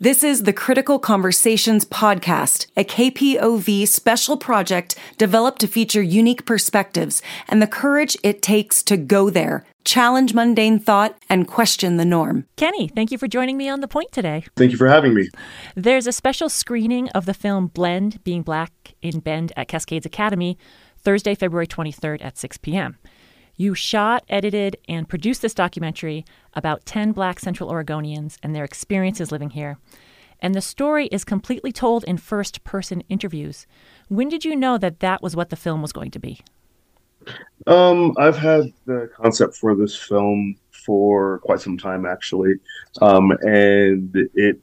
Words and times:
This 0.00 0.22
is 0.22 0.44
the 0.44 0.52
Critical 0.52 1.00
Conversations 1.00 1.84
podcast, 1.84 2.68
a 2.76 2.84
KPOV 2.84 3.88
special 3.88 4.36
project 4.36 4.94
developed 5.16 5.60
to 5.62 5.66
feature 5.66 6.00
unique 6.00 6.46
perspectives 6.46 7.20
and 7.48 7.60
the 7.60 7.66
courage 7.66 8.16
it 8.22 8.40
takes 8.40 8.84
to 8.84 8.96
go 8.96 9.28
there, 9.28 9.64
challenge 9.84 10.34
mundane 10.34 10.78
thought, 10.78 11.18
and 11.28 11.48
question 11.48 11.96
the 11.96 12.04
norm. 12.04 12.46
Kenny, 12.54 12.86
thank 12.86 13.10
you 13.10 13.18
for 13.18 13.26
joining 13.26 13.56
me 13.56 13.68
on 13.68 13.80
The 13.80 13.88
Point 13.88 14.12
today. 14.12 14.44
Thank 14.54 14.70
you 14.70 14.76
for 14.76 14.86
having 14.86 15.14
me. 15.14 15.30
There's 15.74 16.06
a 16.06 16.12
special 16.12 16.48
screening 16.48 17.08
of 17.08 17.26
the 17.26 17.34
film 17.34 17.66
Blend 17.66 18.22
Being 18.22 18.42
Black 18.42 18.94
in 19.02 19.18
Bend 19.18 19.52
at 19.56 19.66
Cascades 19.66 20.06
Academy 20.06 20.56
Thursday, 21.00 21.34
February 21.34 21.66
23rd 21.66 22.24
at 22.24 22.38
6 22.38 22.58
p.m. 22.58 22.98
You 23.60 23.74
shot, 23.74 24.24
edited, 24.28 24.76
and 24.88 25.08
produced 25.08 25.42
this 25.42 25.52
documentary 25.52 26.24
about 26.54 26.86
10 26.86 27.10
black 27.10 27.40
Central 27.40 27.68
Oregonians 27.68 28.38
and 28.40 28.54
their 28.54 28.62
experiences 28.62 29.32
living 29.32 29.50
here. 29.50 29.78
And 30.40 30.54
the 30.54 30.60
story 30.60 31.08
is 31.08 31.24
completely 31.24 31.72
told 31.72 32.04
in 32.04 32.18
first 32.18 32.62
person 32.62 33.02
interviews. 33.08 33.66
When 34.06 34.28
did 34.28 34.44
you 34.44 34.54
know 34.54 34.78
that 34.78 35.00
that 35.00 35.22
was 35.22 35.34
what 35.34 35.50
the 35.50 35.56
film 35.56 35.82
was 35.82 35.92
going 35.92 36.12
to 36.12 36.20
be? 36.20 36.40
Um, 37.66 38.14
I've 38.16 38.38
had 38.38 38.72
the 38.86 39.10
concept 39.16 39.56
for 39.56 39.74
this 39.74 39.96
film 39.96 40.54
for 40.70 41.40
quite 41.40 41.60
some 41.60 41.76
time, 41.76 42.06
actually. 42.06 42.54
Um, 43.02 43.32
and 43.42 44.16
it, 44.34 44.60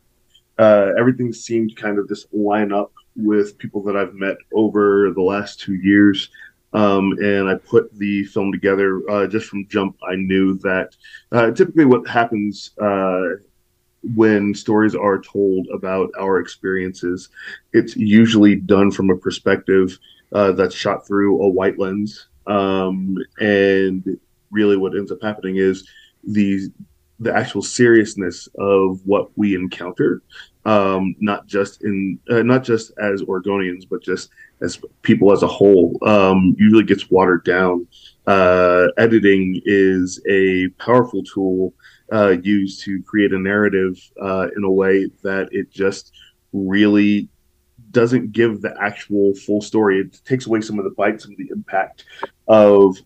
uh, 0.57 0.91
everything 0.97 1.33
seemed 1.33 1.75
kind 1.75 1.99
of 1.99 2.07
just 2.07 2.33
line 2.33 2.71
up 2.71 2.93
with 3.17 3.57
people 3.57 3.83
that 3.83 3.97
I've 3.97 4.13
met 4.13 4.37
over 4.53 5.11
the 5.13 5.21
last 5.21 5.59
two 5.59 5.75
years. 5.75 6.29
Um, 6.75 7.13
and 7.19 7.47
I 7.49 7.55
put 7.55 7.97
the 7.97 8.25
film 8.25 8.51
together 8.51 9.01
uh, 9.09 9.27
just 9.27 9.47
from 9.47 9.65
jump. 9.67 9.97
I 10.07 10.15
knew 10.15 10.57
that 10.59 10.95
uh, 11.31 11.51
typically 11.51 11.85
what 11.85 12.05
happens 12.07 12.71
uh, 12.81 13.21
when 14.13 14.53
stories 14.53 14.93
are 14.93 15.19
told 15.19 15.67
about 15.73 16.11
our 16.19 16.39
experiences, 16.39 17.29
it's 17.71 17.95
usually 17.95 18.55
done 18.55 18.91
from 18.91 19.09
a 19.09 19.15
perspective 19.15 19.97
uh, 20.33 20.51
that's 20.51 20.75
shot 20.75 21.07
through 21.07 21.41
a 21.41 21.47
white 21.47 21.79
lens. 21.79 22.27
Um, 22.45 23.17
and 23.39 24.19
really, 24.51 24.75
what 24.75 24.95
ends 24.95 25.11
up 25.11 25.21
happening 25.23 25.55
is 25.55 25.89
the 26.23 26.69
the 27.19 27.33
actual 27.33 27.61
seriousness 27.61 28.49
of 28.59 28.99
what 29.05 29.29
we 29.37 29.55
encounter, 29.55 30.21
um, 30.65 31.15
not 31.21 31.47
just 31.47 31.83
in 31.83 32.19
uh, 32.29 32.43
not 32.43 32.63
just 32.63 32.91
as 32.99 33.21
Oregonians, 33.23 33.87
but 33.89 34.03
just 34.03 34.29
as 34.61 34.79
people 35.01 35.31
as 35.31 35.43
a 35.43 35.47
whole, 35.47 35.97
um, 36.03 36.55
usually 36.57 36.83
gets 36.83 37.09
watered 37.09 37.43
down. 37.43 37.87
Uh, 38.25 38.87
editing 38.97 39.61
is 39.65 40.21
a 40.29 40.67
powerful 40.79 41.23
tool 41.23 41.73
uh, 42.11 42.35
used 42.41 42.81
to 42.83 43.01
create 43.03 43.33
a 43.33 43.39
narrative 43.39 43.97
uh, 44.21 44.47
in 44.55 44.63
a 44.63 44.71
way 44.71 45.09
that 45.23 45.49
it 45.51 45.71
just 45.71 46.13
really 46.53 47.29
doesn't 47.91 48.31
give 48.31 48.61
the 48.61 48.75
actual 48.81 49.33
full 49.35 49.61
story. 49.61 49.99
It 49.99 50.19
takes 50.25 50.45
away 50.47 50.61
some 50.61 50.77
of 50.79 50.85
the 50.85 50.91
bite, 50.91 51.21
some 51.21 51.31
of 51.31 51.37
the 51.37 51.49
impact 51.51 52.05
of 52.47 52.97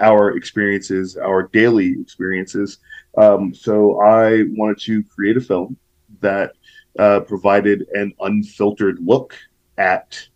our 0.00 0.36
experiences, 0.36 1.16
our 1.16 1.44
daily 1.44 1.96
experiences. 2.00 2.78
Um, 3.16 3.54
so 3.54 4.00
I 4.00 4.44
wanted 4.50 4.80
to 4.80 5.04
create 5.04 5.36
a 5.36 5.40
film 5.40 5.76
that 6.20 6.52
uh, 6.98 7.20
provided 7.20 7.86
an 7.92 8.12
unfiltered 8.20 8.98
look 9.00 9.36
at 9.78 10.28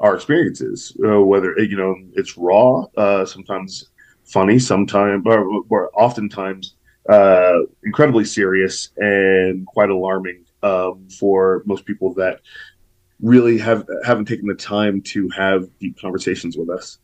our 0.00 0.14
experiences, 0.14 0.96
uh, 1.06 1.20
whether 1.20 1.54
you 1.58 1.76
know 1.76 1.94
it's 2.14 2.36
raw, 2.36 2.84
uh, 2.96 3.24
sometimes 3.24 3.90
funny, 4.24 4.58
sometimes 4.58 5.22
or, 5.26 5.62
or 5.68 5.90
oftentimes 5.94 6.74
uh, 7.08 7.58
incredibly 7.84 8.24
serious 8.24 8.90
and 8.96 9.66
quite 9.66 9.90
alarming 9.90 10.44
um, 10.62 11.06
for 11.08 11.62
most 11.66 11.84
people 11.84 12.14
that 12.14 12.40
really 13.20 13.58
have 13.58 13.86
haven't 14.04 14.26
taken 14.26 14.46
the 14.46 14.54
time 14.54 15.00
to 15.02 15.28
have 15.30 15.68
deep 15.78 16.00
conversations 16.00 16.56
with 16.56 16.70
us. 16.70 16.98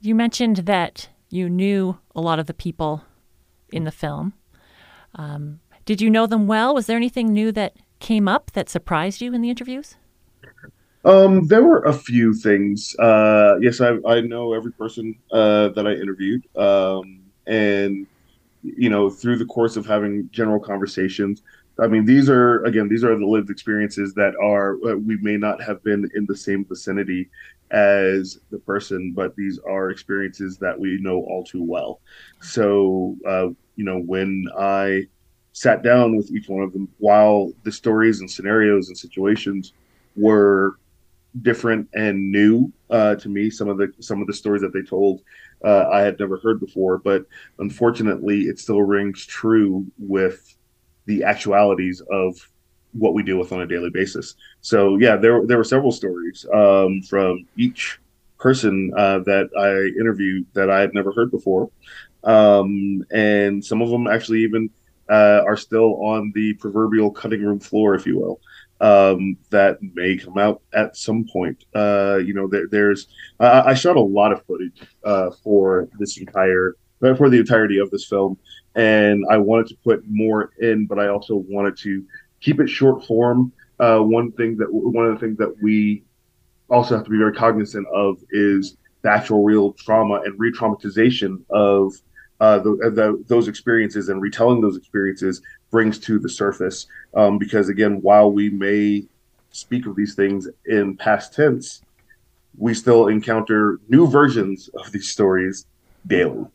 You 0.00 0.14
mentioned 0.14 0.58
that 0.58 1.08
you 1.28 1.48
knew 1.48 1.98
a 2.14 2.20
lot 2.20 2.38
of 2.38 2.46
the 2.46 2.54
people 2.54 3.04
in 3.72 3.84
the 3.84 3.92
film. 3.92 4.32
Um, 5.14 5.60
did 5.84 6.00
you 6.00 6.10
know 6.10 6.26
them 6.26 6.46
well? 6.46 6.74
Was 6.74 6.86
there 6.86 6.96
anything 6.96 7.32
new 7.32 7.52
that 7.52 7.76
came 8.00 8.26
up 8.26 8.52
that 8.52 8.68
surprised 8.68 9.20
you 9.20 9.34
in 9.34 9.42
the 9.42 9.50
interviews? 9.50 9.96
Um, 11.04 11.46
there 11.46 11.64
were 11.64 11.82
a 11.84 11.92
few 11.92 12.34
things. 12.34 12.94
Uh, 12.98 13.56
yes, 13.60 13.80
I, 13.80 13.96
I 14.06 14.20
know 14.20 14.52
every 14.52 14.72
person 14.72 15.14
uh, 15.32 15.68
that 15.70 15.86
I 15.86 15.92
interviewed, 15.92 16.46
um, 16.56 17.22
and 17.46 18.06
you 18.62 18.90
know, 18.90 19.08
through 19.08 19.38
the 19.38 19.46
course 19.46 19.76
of 19.76 19.86
having 19.86 20.28
general 20.30 20.60
conversations, 20.60 21.42
I 21.80 21.86
mean, 21.86 22.04
these 22.04 22.28
are 22.28 22.62
again, 22.64 22.88
these 22.88 23.02
are 23.04 23.18
the 23.18 23.26
lived 23.26 23.48
experiences 23.48 24.12
that 24.14 24.34
are 24.42 24.74
uh, 24.86 24.96
we 24.96 25.16
may 25.22 25.38
not 25.38 25.62
have 25.62 25.82
been 25.82 26.08
in 26.14 26.26
the 26.26 26.36
same 26.36 26.66
vicinity 26.66 27.30
as 27.70 28.38
the 28.50 28.58
person, 28.58 29.12
but 29.16 29.34
these 29.36 29.58
are 29.66 29.90
experiences 29.90 30.58
that 30.58 30.78
we 30.78 30.98
know 31.00 31.18
all 31.20 31.44
too 31.44 31.62
well. 31.62 32.00
So, 32.42 33.16
uh, 33.26 33.48
you 33.76 33.84
know, 33.84 33.98
when 34.00 34.46
I 34.58 35.04
sat 35.52 35.82
down 35.82 36.16
with 36.16 36.30
each 36.30 36.48
one 36.48 36.62
of 36.62 36.72
them, 36.74 36.88
while 36.98 37.52
the 37.62 37.72
stories 37.72 38.20
and 38.20 38.30
scenarios 38.30 38.88
and 38.88 38.98
situations 38.98 39.72
were 40.16 40.74
different 41.42 41.88
and 41.94 42.30
new 42.30 42.72
uh, 42.90 43.14
to 43.16 43.28
me. 43.28 43.50
Some 43.50 43.68
of 43.68 43.78
the 43.78 43.92
some 44.00 44.20
of 44.20 44.26
the 44.26 44.32
stories 44.32 44.62
that 44.62 44.72
they 44.72 44.82
told 44.82 45.22
uh, 45.64 45.88
I 45.90 46.00
had 46.00 46.18
never 46.18 46.38
heard 46.38 46.60
before, 46.60 46.98
but 46.98 47.24
unfortunately, 47.58 48.42
it 48.42 48.58
still 48.58 48.82
rings 48.82 49.24
true 49.26 49.86
with 49.98 50.56
the 51.06 51.24
actualities 51.24 52.02
of 52.10 52.36
what 52.92 53.14
we 53.14 53.22
deal 53.22 53.38
with 53.38 53.52
on 53.52 53.60
a 53.60 53.66
daily 53.66 53.90
basis. 53.90 54.34
So 54.60 54.96
yeah, 54.98 55.16
there 55.16 55.46
there 55.46 55.58
were 55.58 55.64
several 55.64 55.92
stories 55.92 56.46
um, 56.52 57.02
from 57.02 57.46
each 57.56 57.98
person 58.38 58.92
uh, 58.96 59.20
that 59.20 59.50
I 59.56 59.98
interviewed 60.00 60.46
that 60.54 60.70
I 60.70 60.80
had 60.80 60.94
never 60.94 61.12
heard 61.12 61.30
before, 61.30 61.70
um, 62.24 63.04
and 63.12 63.64
some 63.64 63.82
of 63.82 63.90
them 63.90 64.06
actually 64.06 64.42
even 64.42 64.70
uh, 65.10 65.42
are 65.46 65.56
still 65.56 66.02
on 66.04 66.32
the 66.34 66.54
proverbial 66.54 67.10
cutting 67.10 67.44
room 67.44 67.60
floor, 67.60 67.94
if 67.94 68.06
you 68.06 68.18
will 68.18 68.40
um, 68.80 69.36
that 69.50 69.78
may 69.94 70.16
come 70.16 70.38
out 70.38 70.62
at 70.74 70.96
some 70.96 71.26
point. 71.30 71.64
Uh, 71.74 72.18
you 72.24 72.34
know, 72.34 72.48
there, 72.48 72.66
there's 72.68 73.06
uh, 73.38 73.62
I 73.66 73.74
shot 73.74 73.96
a 73.96 74.00
lot 74.00 74.32
of 74.32 74.44
footage 74.46 74.82
uh, 75.04 75.30
for 75.42 75.88
this 75.98 76.18
entire 76.18 76.76
uh, 77.02 77.14
for 77.14 77.30
the 77.30 77.38
entirety 77.38 77.78
of 77.78 77.90
this 77.90 78.06
film, 78.06 78.38
and 78.74 79.24
I 79.30 79.36
wanted 79.36 79.68
to 79.68 79.76
put 79.84 80.02
more 80.08 80.52
in, 80.58 80.86
but 80.86 80.98
I 80.98 81.08
also 81.08 81.36
wanted 81.36 81.76
to 81.78 82.04
keep 82.40 82.60
it 82.60 82.68
short 82.68 83.04
form. 83.04 83.52
Uh, 83.78 84.00
one 84.00 84.32
thing 84.32 84.56
that 84.58 84.68
one 84.70 85.06
of 85.06 85.14
the 85.14 85.20
things 85.20 85.38
that 85.38 85.54
we 85.62 86.04
also 86.68 86.96
have 86.96 87.04
to 87.04 87.10
be 87.10 87.18
very 87.18 87.32
cognizant 87.32 87.86
of 87.94 88.18
is 88.30 88.76
the 89.02 89.10
actual 89.10 89.42
real 89.42 89.72
trauma 89.72 90.20
and 90.24 90.38
re-traumatization 90.38 91.42
of 91.50 91.94
uh, 92.40 92.58
the, 92.58 92.90
the, 92.94 93.24
those 93.28 93.48
experiences 93.48 94.08
and 94.08 94.20
retelling 94.22 94.60
those 94.60 94.76
experiences 94.76 95.42
brings 95.70 95.98
to 95.98 96.18
the 96.18 96.28
surface. 96.28 96.86
Um, 97.14 97.38
because 97.38 97.68
again, 97.68 98.00
while 98.02 98.32
we 98.32 98.50
may 98.50 99.04
speak 99.50 99.86
of 99.86 99.96
these 99.96 100.14
things 100.14 100.48
in 100.66 100.96
past 100.96 101.34
tense, 101.34 101.82
we 102.56 102.74
still 102.74 103.08
encounter 103.08 103.78
new 103.88 104.06
versions 104.06 104.68
of 104.74 104.90
these 104.92 105.08
stories 105.08 105.66
daily. 106.06 106.46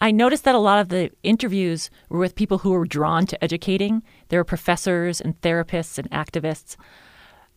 I 0.00 0.10
noticed 0.10 0.44
that 0.44 0.54
a 0.54 0.58
lot 0.58 0.80
of 0.80 0.88
the 0.88 1.10
interviews 1.22 1.88
were 2.08 2.18
with 2.18 2.34
people 2.34 2.58
who 2.58 2.72
were 2.72 2.84
drawn 2.84 3.26
to 3.26 3.42
educating. 3.42 4.02
There 4.28 4.40
were 4.40 4.44
professors 4.44 5.20
and 5.20 5.40
therapists 5.40 5.98
and 5.98 6.10
activists. 6.10 6.76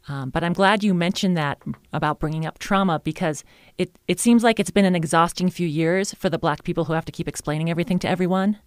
Um, 0.09 0.29
but 0.29 0.44
I'm 0.44 0.53
glad 0.53 0.84
you 0.84 0.94
mentioned 0.94 1.35
that 1.35 1.62
about 1.91 2.19
bringing 2.19 2.45
up 2.45 2.59
trauma 2.59 3.00
because 3.03 3.44
it, 3.78 4.00
it 4.07 4.19
seems 4.19 4.41
like 4.41 4.59
it's 4.59 4.72
been 4.72 4.85
an 4.85 4.95
exhausting 4.95 5.50
few 5.50 5.68
years 5.68 6.13
for 6.13 6.29
the 6.29 6.38
black 6.38 6.63
people 6.63 6.85
who 6.85 6.94
have 6.94 7.06
to 7.06 7.12
keep 7.12 7.28
explaining 7.28 7.69
everything 7.69 8.00
to 8.00 8.07
everyone. 8.07 8.57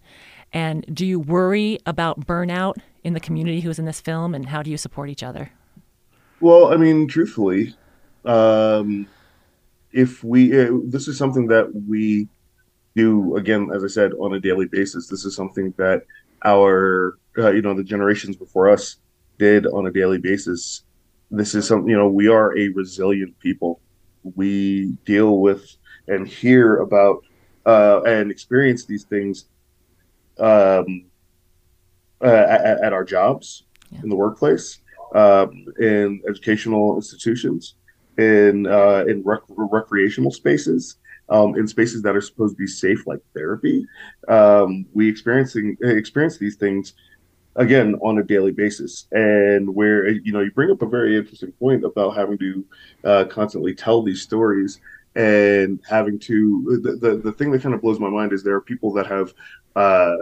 And 0.52 0.84
do 0.92 1.06
you 1.06 1.18
worry 1.18 1.78
about 1.86 2.26
burnout 2.26 2.76
in 3.02 3.14
the 3.14 3.20
community 3.20 3.60
who's 3.60 3.78
in 3.78 3.86
this 3.86 4.00
film, 4.00 4.34
and 4.34 4.46
how 4.46 4.62
do 4.62 4.70
you 4.70 4.76
support 4.76 5.08
each 5.08 5.22
other? 5.22 5.52
Well, 6.40 6.72
I 6.72 6.76
mean, 6.76 7.06
truthfully, 7.06 7.74
um, 8.24 9.06
if 9.92 10.22
we, 10.24 10.60
uh, 10.60 10.72
this 10.84 11.08
is 11.08 11.16
something 11.16 11.46
that 11.46 11.70
we 11.88 12.28
do, 12.96 13.36
again, 13.36 13.70
as 13.74 13.84
I 13.84 13.86
said, 13.86 14.12
on 14.14 14.34
a 14.34 14.40
daily 14.40 14.66
basis. 14.66 15.06
This 15.06 15.24
is 15.24 15.34
something 15.34 15.72
that 15.78 16.02
our, 16.44 17.16
uh, 17.38 17.50
you 17.50 17.62
know, 17.62 17.74
the 17.74 17.84
generations 17.84 18.36
before 18.36 18.68
us 18.68 18.96
did 19.38 19.66
on 19.66 19.86
a 19.86 19.92
daily 19.92 20.18
basis 20.18 20.82
this 21.30 21.54
is 21.54 21.66
something 21.66 21.88
you 21.88 21.96
know 21.96 22.08
we 22.08 22.28
are 22.28 22.56
a 22.58 22.68
resilient 22.70 23.38
people 23.38 23.80
we 24.36 24.96
deal 25.04 25.38
with 25.38 25.76
and 26.08 26.26
hear 26.26 26.78
about 26.78 27.24
uh, 27.66 28.00
and 28.02 28.30
experience 28.30 28.84
these 28.84 29.04
things 29.04 29.46
um, 30.38 31.06
uh, 32.22 32.26
at, 32.26 32.82
at, 32.82 32.92
our 32.92 33.04
jobs 33.04 33.64
yeah. 33.90 34.00
in 34.02 34.08
the 34.08 34.16
workplace 34.16 34.80
um, 35.14 35.64
in 35.78 36.20
educational 36.28 36.96
institutions 36.96 37.74
in 38.18 38.66
uh, 38.66 39.04
in 39.06 39.22
rec- 39.24 39.42
recreational 39.48 40.30
spaces 40.30 40.96
um, 41.30 41.56
in 41.56 41.66
spaces 41.66 42.02
that 42.02 42.16
are 42.16 42.20
supposed 42.20 42.56
to 42.56 42.58
be 42.58 42.66
safe, 42.66 43.06
like 43.06 43.20
therapy. 43.34 43.86
Um, 44.28 44.84
we 44.92 45.08
experiencing 45.08 45.76
experience 45.80 46.38
these 46.38 46.56
things 46.56 46.94
again 47.56 47.94
on 48.02 48.18
a 48.18 48.22
daily 48.22 48.52
basis. 48.52 49.06
And 49.12 49.74
where 49.74 50.08
you 50.08 50.32
know 50.32 50.40
you 50.40 50.50
bring 50.50 50.70
up 50.70 50.82
a 50.82 50.86
very 50.86 51.16
interesting 51.16 51.52
point 51.52 51.84
about 51.84 52.16
having 52.16 52.38
to 52.38 52.64
uh, 53.04 53.24
constantly 53.24 53.74
tell 53.74 54.02
these 54.02 54.22
stories 54.22 54.80
and 55.16 55.80
having 55.88 56.18
to 56.20 56.80
the, 56.82 56.92
the, 56.96 57.16
the 57.16 57.32
thing 57.32 57.50
that 57.50 57.62
kind 57.62 57.74
of 57.74 57.82
blows 57.82 57.98
my 57.98 58.08
mind 58.08 58.32
is 58.32 58.42
there 58.42 58.54
are 58.54 58.60
people 58.60 58.92
that 58.92 59.06
have 59.06 59.34
uh, 59.74 60.14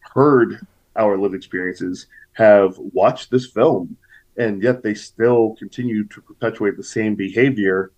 heard 0.00 0.64
our 0.96 1.18
lived 1.18 1.34
experiences 1.34 2.06
have 2.32 2.76
watched 2.78 3.30
this 3.30 3.46
film 3.46 3.96
and 4.36 4.62
yet 4.62 4.82
they 4.82 4.94
still 4.94 5.56
continue 5.58 6.04
to 6.04 6.20
perpetuate 6.22 6.76
the 6.76 6.82
same 6.82 7.14
behavior 7.16 7.92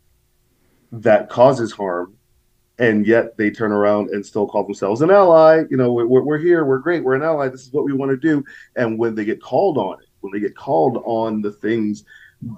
that 0.91 1.29
causes 1.29 1.73
harm 1.73 2.15
and 2.83 3.07
yet 3.07 3.37
they 3.37 3.49
turn 3.49 3.71
around 3.71 4.11
and 4.11 4.27
still 4.27 4.45
call 4.45 4.65
themselves 4.65 5.03
an 5.03 5.11
ally. 5.11 5.63
You 5.71 5.77
know 5.77 5.93
we're, 5.93 6.23
we're 6.23 6.39
here 6.39 6.65
we're 6.65 6.79
great 6.79 7.05
we're 7.05 7.15
an 7.15 7.23
ally 7.23 7.49
this 7.49 7.63
is 7.63 7.73
what 7.73 7.85
we 7.85 7.93
want 7.93 8.11
to 8.11 8.17
do. 8.17 8.45
And 8.75 8.99
when 8.99 9.15
they 9.15 9.25
get 9.25 9.41
called 9.41 9.79
on 9.79 10.03
it 10.03 10.09
when 10.21 10.33
they 10.33 10.41
get 10.41 10.57
called 10.57 11.01
on 11.05 11.41
the 11.41 11.53
things 11.53 12.05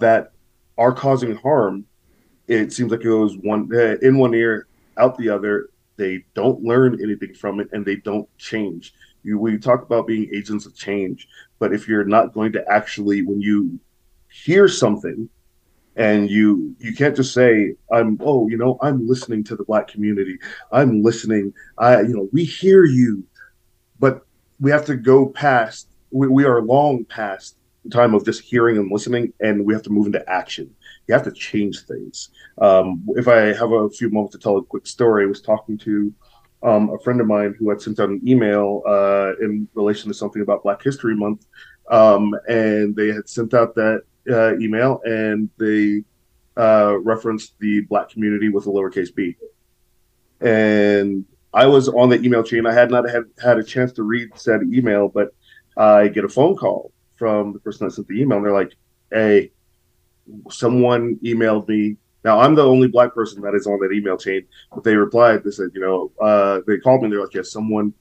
that 0.01 0.33
are 0.79 0.95
causing 0.95 1.37
harm 1.37 1.85
it 2.49 2.73
seems 2.73 2.91
like 2.91 3.01
it 3.01 3.05
goes 3.05 3.37
one 3.37 3.69
uh, 3.75 3.97
in 4.01 4.17
one 4.17 4.35
ear 4.35 4.67
out 4.97 5.17
the 5.19 5.29
other. 5.29 5.69
They 5.97 6.25
don't 6.35 6.63
learn 6.63 7.01
anything 7.03 7.35
from 7.35 7.61
it 7.61 7.69
and 7.73 7.85
they 7.85 7.97
don't 7.97 8.29
change. 8.39 8.95
You 9.25 9.39
we 9.39 9.59
talk 9.59 9.83
about 9.83 10.07
being 10.07 10.35
agents 10.35 10.65
of 10.65 10.75
change 10.75 11.29
but 11.59 11.75
if 11.75 11.87
you're 11.87 12.05
not 12.05 12.33
going 12.33 12.53
to 12.53 12.65
actually 12.71 13.21
when 13.23 13.43
you 13.43 13.79
hear 14.31 14.69
something 14.69 15.29
and 15.97 16.31
you 16.31 16.75
you 16.79 16.95
can't 16.95 17.17
just 17.17 17.33
say 17.33 17.75
i'm 17.93 18.19
oh 18.21 18.49
you 18.49 18.57
know 18.57 18.79
i'm 18.83 19.07
listening 19.07 19.45
to 19.45 19.57
the 19.57 19.65
black 19.65 19.89
community. 19.89 20.39
I'm 20.73 21.03
listening. 21.03 21.53
I 21.79 22.01
you 22.03 22.15
know 22.15 22.29
we 22.33 22.45
hear 22.45 22.85
you. 22.85 23.25
But 24.01 24.27
we 24.61 24.71
have 24.71 24.85
to 24.87 24.97
go 24.97 25.29
past 25.29 25.89
we, 26.11 26.29
we 26.29 26.45
are 26.45 26.63
long 26.63 27.05
past 27.05 27.57
the 27.85 27.91
time 27.91 28.15
of 28.15 28.25
just 28.25 28.41
hearing 28.41 28.79
and 28.79 28.91
listening 28.91 29.33
and 29.41 29.65
we 29.65 29.75
have 29.75 29.83
to 29.83 29.91
move 29.91 30.07
into 30.07 30.29
action. 30.29 30.75
You 31.07 31.15
have 31.15 31.25
to 31.25 31.33
change 31.33 31.81
things. 31.81 32.31
Um, 32.59 33.05
if 33.17 33.29
i 33.29 33.53
have 33.53 33.73
a 33.73 33.91
few 33.91 34.11
moments 34.11 34.37
to 34.37 34.43
tell 34.43 34.57
a 34.57 34.65
quick 34.65 34.87
story 34.87 35.25
i 35.25 35.27
was 35.27 35.43
talking 35.43 35.77
to 35.79 36.13
um, 36.65 36.91
a 36.91 36.99
friend 36.99 37.21
of 37.21 37.27
mine 37.27 37.55
who 37.59 37.69
had 37.69 37.81
sent 37.81 38.01
out 38.01 38.09
an 38.09 38.21
email 38.27 38.83
uh, 38.87 39.33
in 39.41 39.69
relation 39.75 40.09
to 40.09 40.15
something 40.15 40.43
about 40.43 40.63
black 40.63 40.83
history 40.83 41.15
month. 41.15 41.47
Um, 41.91 42.35
and 42.49 42.97
they 42.97 43.09
had 43.09 43.29
sent 43.29 43.53
out 43.53 43.75
that 43.75 44.03
uh, 44.31 44.57
email 44.59 45.01
and 45.05 45.51
they 45.59 46.03
uh, 46.57 46.97
referenced 46.99 47.55
the 47.59 47.83
black 47.83 48.09
community 48.11 48.49
with 48.49 48.67
a 48.67 48.71
lowercase 48.71 49.15
b. 49.15 49.37
And 50.41 51.25
I 51.53 51.67
was 51.67 51.89
on 51.89 52.09
the 52.09 52.21
email 52.21 52.43
chain. 52.43 52.67
I 52.67 52.73
had 52.73 52.91
not 52.91 53.09
had, 53.09 53.25
had 53.43 53.59
a 53.59 53.65
chance 53.65 53.93
to 53.93 54.03
read 54.03 54.31
said 54.35 54.63
email, 54.73 55.09
but 55.09 55.35
I 55.77 56.09
get 56.09 56.25
a 56.25 56.29
phone 56.29 56.57
call 56.57 56.93
from 57.17 57.53
the 57.53 57.61
person 57.61 57.87
that 57.87 57.93
sent 57.93 58.09
the 58.09 58.21
email. 58.21 58.39
And 58.39 58.47
they're 58.47 58.53
like, 58.53 58.75
hey, 59.13 59.53
someone 60.51 61.17
emailed 61.25 61.69
me. 61.69 61.97
Now, 62.25 62.41
I'm 62.41 62.55
the 62.55 62.65
only 62.65 62.89
black 62.89 63.15
person 63.15 63.43
that 63.43 63.55
is 63.55 63.67
on 63.67 63.79
that 63.81 63.93
email 63.93 64.17
chain, 64.17 64.47
but 64.73 64.83
they 64.83 64.97
replied, 64.97 65.45
they 65.45 65.51
said, 65.51 65.71
you 65.75 65.81
know, 65.81 66.11
uh, 66.21 66.61
they 66.67 66.79
called 66.79 67.03
me. 67.03 67.11
They're 67.11 67.21
like, 67.21 67.35
yes, 67.35 67.53
someone 67.53 67.93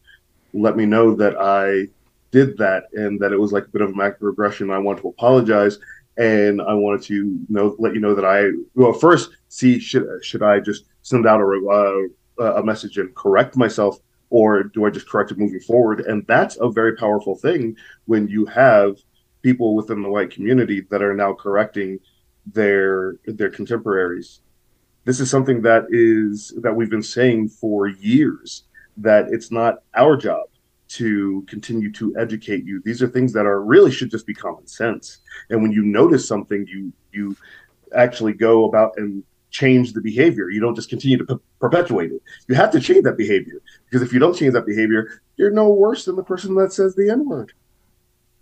let 0.53 0.77
me 0.77 0.85
know 0.85 1.13
that 1.15 1.35
I 1.37 1.89
did 2.31 2.57
that 2.57 2.85
and 2.93 3.19
that 3.19 3.31
it 3.31 3.39
was 3.39 3.51
like 3.51 3.65
a 3.65 3.69
bit 3.69 3.81
of 3.81 3.89
a 3.89 3.93
microaggression. 3.93 4.73
I 4.73 4.77
want 4.79 4.99
to 5.01 5.09
apologize 5.09 5.77
and 6.17 6.61
I 6.61 6.73
wanted 6.73 7.01
to 7.03 7.13
you 7.13 7.45
know 7.49 7.75
let 7.79 7.93
you 7.93 7.99
know 7.99 8.15
that 8.15 8.25
I 8.25 8.49
well 8.75 8.93
first 8.93 9.31
see 9.49 9.79
should 9.79 10.07
should 10.21 10.43
I 10.43 10.59
just 10.59 10.85
send 11.01 11.25
out 11.25 11.41
a 11.41 12.09
uh, 12.39 12.55
a 12.55 12.63
message 12.63 12.97
and 12.97 13.13
correct 13.15 13.55
myself 13.55 13.99
or 14.33 14.63
do 14.63 14.85
I 14.85 14.89
just 14.89 15.07
correct 15.07 15.31
it 15.31 15.37
moving 15.37 15.59
forward? 15.59 15.99
And 16.01 16.25
that's 16.25 16.57
a 16.59 16.67
very 16.67 16.95
powerful 16.95 17.35
thing 17.35 17.77
when 18.05 18.27
you 18.27 18.47
have 18.47 18.97
people 19.43 19.75
within 19.75 20.01
the 20.01 20.09
white 20.09 20.31
community 20.31 20.81
that 20.89 21.03
are 21.03 21.13
now 21.13 21.33
correcting 21.33 21.99
their 22.47 23.17
their 23.25 23.51
contemporaries. 23.51 24.41
This 25.05 25.19
is 25.19 25.29
something 25.29 25.61
that 25.61 25.85
is 25.89 26.51
that 26.61 26.75
we've 26.75 26.89
been 26.89 27.03
saying 27.03 27.49
for 27.49 27.87
years 27.87 28.63
that 28.97 29.27
it's 29.29 29.51
not 29.51 29.83
our 29.95 30.17
job 30.17 30.45
to 30.93 31.43
continue 31.47 31.91
to 31.91 32.15
educate 32.17 32.65
you. 32.65 32.81
These 32.83 33.01
are 33.01 33.07
things 33.07 33.33
that 33.33 33.45
are 33.45 33.63
really 33.63 33.91
should 33.91 34.11
just 34.11 34.27
be 34.27 34.33
common 34.33 34.67
sense. 34.67 35.19
And 35.49 35.61
when 35.61 35.71
you 35.71 35.83
notice 35.83 36.27
something, 36.27 36.65
you 36.67 36.93
you 37.11 37.35
actually 37.95 38.33
go 38.33 38.65
about 38.65 38.93
and 38.97 39.23
change 39.49 39.93
the 39.93 40.01
behavior. 40.01 40.49
You 40.49 40.59
don't 40.59 40.75
just 40.75 40.89
continue 40.89 41.17
to 41.17 41.39
perpetuate 41.59 42.11
it. 42.11 42.21
You 42.47 42.55
have 42.55 42.71
to 42.71 42.79
change 42.79 43.03
that 43.03 43.17
behavior 43.17 43.61
because 43.85 44.01
if 44.01 44.13
you 44.13 44.19
don't 44.19 44.35
change 44.35 44.53
that 44.53 44.65
behavior, 44.65 45.21
you're 45.37 45.51
no 45.51 45.69
worse 45.69 46.05
than 46.05 46.15
the 46.15 46.23
person 46.23 46.55
that 46.55 46.73
says 46.73 46.95
the 46.95 47.09
N 47.09 47.27
word. 47.27 47.53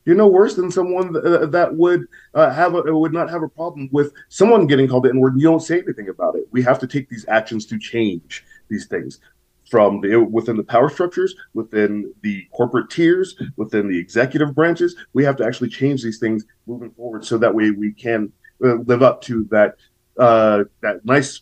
You're 0.04 0.16
no 0.16 0.28
worse 0.28 0.56
than 0.56 0.72
someone 0.72 1.14
th- 1.14 1.24
uh, 1.24 1.46
that 1.48 1.76
would 1.76 2.08
uh, 2.34 2.52
have 2.52 2.74
a, 2.74 2.82
would 2.98 3.14
not 3.14 3.30
have 3.30 3.44
a 3.44 3.50
problem 3.50 3.88
with 3.92 4.14
someone 4.30 4.66
getting 4.66 4.88
called 4.88 5.04
the 5.04 5.10
N 5.10 5.20
word. 5.20 5.36
You 5.38 5.44
don't 5.44 5.60
say 5.62 5.80
anything 5.80 6.10
about 6.10 6.36
it. 6.36 6.48
We 6.52 6.64
have 6.64 6.80
to 6.80 6.88
take 6.88 7.08
these 7.08 7.26
actions 7.28 7.66
to 7.68 7.78
change 7.78 8.44
these 8.68 8.88
things 8.88 9.20
from 9.72 10.02
the 10.02 10.18
within 10.18 10.58
the 10.58 10.64
power 10.64 10.90
structures, 10.90 11.34
within 11.54 12.14
the 12.24 12.46
corporate 12.52 12.90
tiers, 12.90 13.38
within 13.56 13.88
the 13.88 13.98
executive 13.98 14.54
branches. 14.54 14.98
We 15.14 15.24
have 15.24 15.38
to 15.38 15.46
actually 15.46 15.70
change 15.70 16.04
these 16.04 16.20
things 16.20 16.44
moving 16.68 16.92
forward, 16.92 17.24
so 17.26 17.38
that 17.38 17.56
way 17.56 17.72
we 17.72 17.94
can 17.94 18.34
uh, 18.64 18.76
live 18.86 19.02
up 19.02 19.22
to 19.24 19.46
that 19.46 19.76
uh, 20.20 20.66
that 20.82 21.06
nice 21.06 21.42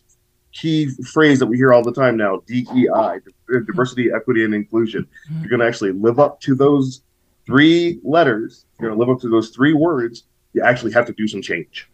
key 0.52 0.90
phrase 1.12 1.40
that 1.40 1.46
we 1.46 1.56
hear 1.56 1.72
all 1.72 1.82
the 1.82 1.92
time 1.92 2.16
now: 2.16 2.40
DEI, 2.46 3.18
diversity, 3.66 4.10
equity, 4.14 4.44
and 4.44 4.54
inclusion. 4.54 5.08
Mm-hmm. 5.28 5.40
You're 5.40 5.50
going 5.50 5.60
to 5.60 5.66
actually 5.66 5.92
live 5.92 6.20
up 6.20 6.40
to 6.42 6.54
those 6.54 7.02
three 7.46 7.98
letters. 8.04 8.64
You're 8.78 8.90
going 8.90 8.98
to 8.98 9.04
live 9.04 9.14
up 9.14 9.20
to 9.22 9.28
those 9.28 9.50
three 9.50 9.74
words. 9.74 10.22
You 10.52 10.62
actually 10.62 10.92
have 10.92 11.06
to 11.06 11.12
do 11.12 11.26
some 11.26 11.42
change. 11.42 11.90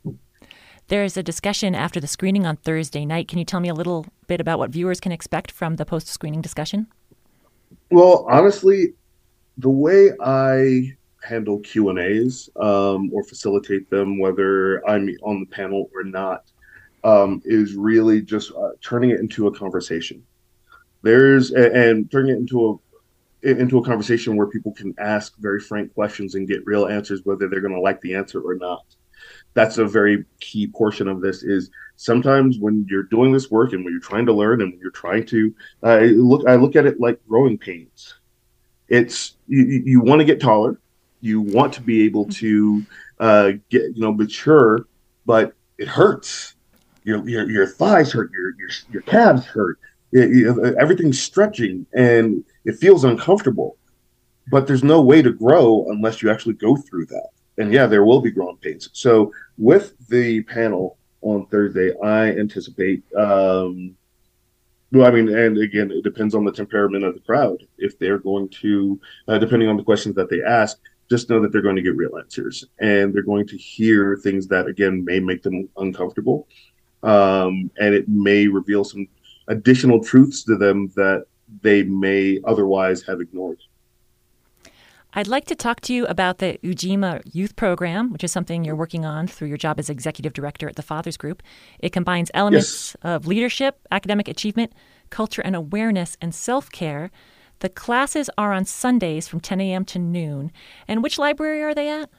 There's 0.89 1.17
a 1.17 1.23
discussion 1.23 1.75
after 1.75 1.99
the 1.99 2.07
screening 2.07 2.47
on 2.47 2.57
Thursday 2.59 3.05
night. 3.05 3.27
Can 3.27 3.41
you 3.41 3.45
tell 3.45 3.59
me 3.59 3.69
a 3.69 3.75
little 3.75 4.07
bit 4.29 4.41
about 4.41 4.61
what 4.61 4.71
viewers 4.71 5.01
can 5.01 5.11
expect 5.11 5.51
from 5.51 5.77
the 5.77 5.85
post 5.85 6.07
screening 6.07 6.43
discussion? 6.43 6.87
Well, 7.91 8.25
honestly, 8.31 8.95
the 9.59 9.69
way 9.69 10.13
I 10.21 10.97
handle 11.25 11.59
Q 11.59 11.89
and 11.89 11.99
A's 11.99 12.49
um, 12.55 13.11
or 13.13 13.25
facilitate 13.25 13.91
them, 13.91 14.21
whether 14.21 14.87
I'm 14.89 15.09
on 15.25 15.41
the 15.41 15.47
panel 15.47 15.91
or 15.93 16.05
not, 16.05 16.45
um, 17.03 17.43
is 17.45 17.75
really 17.75 18.23
just 18.23 18.53
uh, 18.53 18.71
turning 18.81 19.11
it 19.11 19.19
into 19.19 19.49
a 19.49 19.53
conversation. 19.53 20.23
There's 21.03 21.51
and 21.51 22.09
turning 22.13 22.37
it 22.37 22.39
into 22.39 22.81
a 23.43 23.49
into 23.49 23.79
a 23.79 23.85
conversation 23.85 24.37
where 24.37 24.47
people 24.47 24.73
can 24.73 24.95
ask 24.99 25.37
very 25.39 25.61
frank 25.61 25.93
questions 25.95 26.37
and 26.37 26.47
get 26.47 26.65
real 26.65 26.87
answers, 26.87 27.23
whether 27.25 27.49
they're 27.49 27.61
going 27.61 27.75
to 27.75 27.81
like 27.81 28.01
the 28.03 28.15
answer 28.15 28.41
or 28.41 28.55
not 28.55 28.85
that's 29.55 29.79
a 29.79 29.87
very 29.87 30.25
key 30.41 30.67
portion 30.67 31.09
of 31.09 31.21
this 31.21 31.43
is 31.43 31.71
sometimes 31.97 32.59
when 32.59 32.87
you're 32.89 33.05
doing 33.05 33.33
this 33.33 33.51
work 33.51 33.73
and 33.73 33.85
when 33.85 33.93
you're 33.93 34.01
trying 34.01 34.27
to 34.27 34.33
learn 34.33 34.61
and 34.61 34.73
when 34.73 34.81
you're 34.81 34.91
trying 34.91 35.25
to 35.27 35.55
uh, 35.83 36.01
look 36.01 36.47
i 36.47 36.55
look 36.55 36.77
at 36.77 36.87
it 36.87 37.01
like 37.01 37.19
growing 37.27 37.59
pains. 37.59 38.15
It's 38.89 39.37
you, 39.49 39.65
you 39.85 40.01
want 40.01 40.21
to 40.21 40.25
get 40.25 40.41
taller. 40.41 40.81
You 41.21 41.41
want 41.41 41.73
to 41.75 41.81
be 41.81 42.05
able 42.05 42.27
to 42.27 42.85
uh, 43.19 43.53
get 43.71 43.83
you 43.95 44.03
know 44.03 44.13
mature 44.13 44.87
but 45.25 45.55
it 45.79 45.89
hurts. 45.89 46.55
Your 47.03 47.27
your, 47.29 47.51
your 47.51 47.67
thighs 47.67 48.13
hurt. 48.13 48.31
Your, 48.33 48.55
your 48.59 48.69
your 48.93 49.03
calves 49.03 49.45
hurt. 49.45 49.79
It, 50.13 50.47
it, 50.47 50.75
everything's 50.79 51.21
stretching 51.21 51.85
and 51.93 52.45
it 52.65 52.77
feels 52.77 53.03
uncomfortable 53.05 53.77
but 54.51 54.67
there's 54.67 54.85
no 54.85 55.03
way 55.03 55.21
to 55.23 55.33
grow 55.33 55.87
unless 55.91 56.23
you 56.23 56.31
actually 56.31 56.55
go 56.55 56.77
through 56.77 57.07
that 57.07 57.31
and 57.59 57.73
yeah, 57.73 57.87
there 57.87 58.05
will 58.05 58.21
be 58.21 58.31
growing 58.31 58.57
pains. 58.59 58.89
So 58.93 59.33
with 59.59 59.95
the 60.09 60.43
panel 60.43 60.99
on 61.23 61.47
Thursday, 61.47 61.93
I 62.03 62.31
anticipate. 62.31 63.03
Um, 63.15 63.97
well, 64.93 65.07
I 65.07 65.11
mean, 65.11 65.29
and 65.35 65.59
again, 65.59 65.91
it 65.91 66.05
depends 66.05 66.35
on 66.35 66.45
the 66.45 66.53
temperament 66.53 67.05
of 67.05 67.15
the 67.15 67.21
crowd. 67.21 67.67
If 67.77 67.99
they're 67.99 68.19
going 68.19 68.49
to, 68.61 69.01
uh, 69.27 69.39
depending 69.39 69.69
on 69.69 69.77
the 69.77 69.83
questions 69.83 70.15
that 70.15 70.31
they 70.31 70.43
ask, 70.43 70.79
just 71.11 71.29
know 71.29 71.41
that 71.41 71.53
they're 71.53 71.63
going 71.63 71.77
to 71.77 71.83
get 71.83 71.97
real 71.97 72.19
answers, 72.19 72.65
and 72.79 73.13
they're 73.13 73.23
going 73.23 73.47
to 73.49 73.57
hear 73.57 74.17
things 74.17 74.47
that 74.49 74.67
again 74.67 75.05
may 75.05 75.21
make 75.21 75.43
them 75.43 75.69
uncomfortable, 75.77 76.49
um, 77.03 77.71
and 77.79 77.95
it 77.95 78.09
may 78.09 78.49
reveal 78.49 78.85
some 78.85 79.07
additional 79.49 80.03
truths 80.03 80.43
to 80.45 80.57
them 80.57 80.91
that 80.97 81.27
they 81.63 81.83
may 81.83 82.41
otherwise 82.45 83.03
have 83.03 83.21
ignored. 83.21 83.59
I'd 85.19 85.29
like 85.29 85.47
to 85.47 85.55
talk 85.55 85.81
to 85.81 85.95
you 85.95 86.05
about 86.09 86.39
the 86.39 86.59
Ujima 86.63 87.23
Youth 87.33 87.57
Program, 87.57 88.13
which 88.13 88.23
is 88.23 88.31
something 88.31 88.67
you're 88.67 88.77
working 88.77 89.07
on 89.07 89.27
through 89.27 89.49
your 89.49 89.57
job 89.57 89.79
as 89.79 89.89
executive 89.89 90.35
director 90.35 90.69
at 90.69 90.77
the 90.77 90.83
Fathers 90.83 91.17
Group. 91.17 91.43
It 91.79 91.95
combines 91.95 92.31
elements 92.35 92.95
yes. 92.95 92.97
of 93.03 93.27
leadership, 93.27 93.79
academic 93.91 94.29
achievement, 94.29 94.75
culture 95.09 95.41
and 95.41 95.57
awareness, 95.57 96.19
and 96.21 96.35
self 96.35 96.71
care. 96.71 97.11
The 97.61 97.71
classes 97.71 98.29
are 98.37 98.53
on 98.53 98.67
Sundays 98.67 99.27
from 99.27 99.41
10 99.41 99.59
a.m. 99.63 99.87
to 99.87 99.99
noon. 99.99 100.53
And 100.87 101.03
which 101.03 101.19
library 101.19 101.63
are 101.63 101.75
they 101.75 101.89
at? 101.89 102.11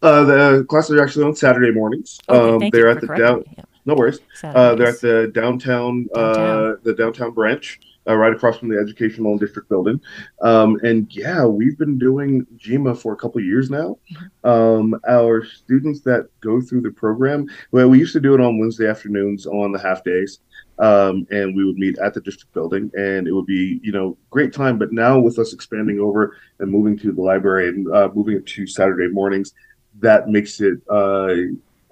Uh, 0.00 0.22
the 0.22 0.66
classes 0.68 0.96
are 0.96 1.02
actually 1.02 1.24
on 1.24 1.34
Saturday 1.34 1.72
mornings. 1.72 2.20
Okay, 2.28 2.66
um, 2.66 2.70
they're 2.70 2.90
at 2.90 3.00
the 3.00 3.08
down. 3.08 3.42
No 3.86 3.96
worries. 3.96 4.20
Uh, 4.44 4.76
they're 4.76 4.86
at 4.86 5.00
the 5.00 5.32
downtown, 5.34 6.06
uh, 6.14 6.32
downtown. 6.32 6.66
Uh, 6.70 6.76
the 6.84 6.94
downtown 6.94 7.32
branch, 7.32 7.80
uh, 8.06 8.16
right 8.16 8.32
across 8.32 8.58
from 8.58 8.68
the 8.68 8.78
Educational 8.78 9.32
and 9.32 9.40
District 9.40 9.68
Building. 9.68 10.00
Um, 10.42 10.78
and 10.82 11.14
yeah, 11.14 11.44
we've 11.44 11.78
been 11.78 11.98
doing 11.98 12.46
Ujima 12.56 12.96
for 12.96 13.12
a 13.12 13.16
couple 13.16 13.40
years 13.40 13.70
now. 13.70 13.98
Mm-hmm. 14.12 14.48
Um, 14.48 15.00
our 15.08 15.44
students 15.44 16.00
that 16.02 16.28
go 16.40 16.60
through 16.60 16.82
the 16.82 16.90
program, 16.90 17.48
well, 17.72 17.88
we 17.88 17.98
used 17.98 18.12
to 18.14 18.20
do 18.20 18.34
it 18.34 18.40
on 18.40 18.58
Wednesday 18.58 18.88
afternoons 18.88 19.46
on 19.46 19.72
the 19.72 19.78
half 19.78 20.04
days. 20.04 20.40
Um, 20.78 21.26
and 21.30 21.54
we 21.54 21.64
would 21.64 21.76
meet 21.76 21.98
at 21.98 22.14
the 22.14 22.20
district 22.20 22.52
building 22.52 22.90
and 22.94 23.28
it 23.28 23.32
would 23.32 23.46
be 23.46 23.78
you 23.84 23.92
know 23.92 24.18
great 24.30 24.52
time 24.52 24.76
but 24.76 24.92
now 24.92 25.20
with 25.20 25.38
us 25.38 25.52
expanding 25.52 26.00
over 26.00 26.36
and 26.58 26.68
moving 26.68 26.98
to 26.98 27.12
the 27.12 27.22
library 27.22 27.68
and 27.68 27.86
uh, 27.94 28.08
moving 28.12 28.38
it 28.38 28.46
to 28.46 28.66
saturday 28.66 29.06
mornings 29.06 29.54
that 30.00 30.28
makes 30.28 30.60
it 30.60 30.78
uh, 30.90 31.28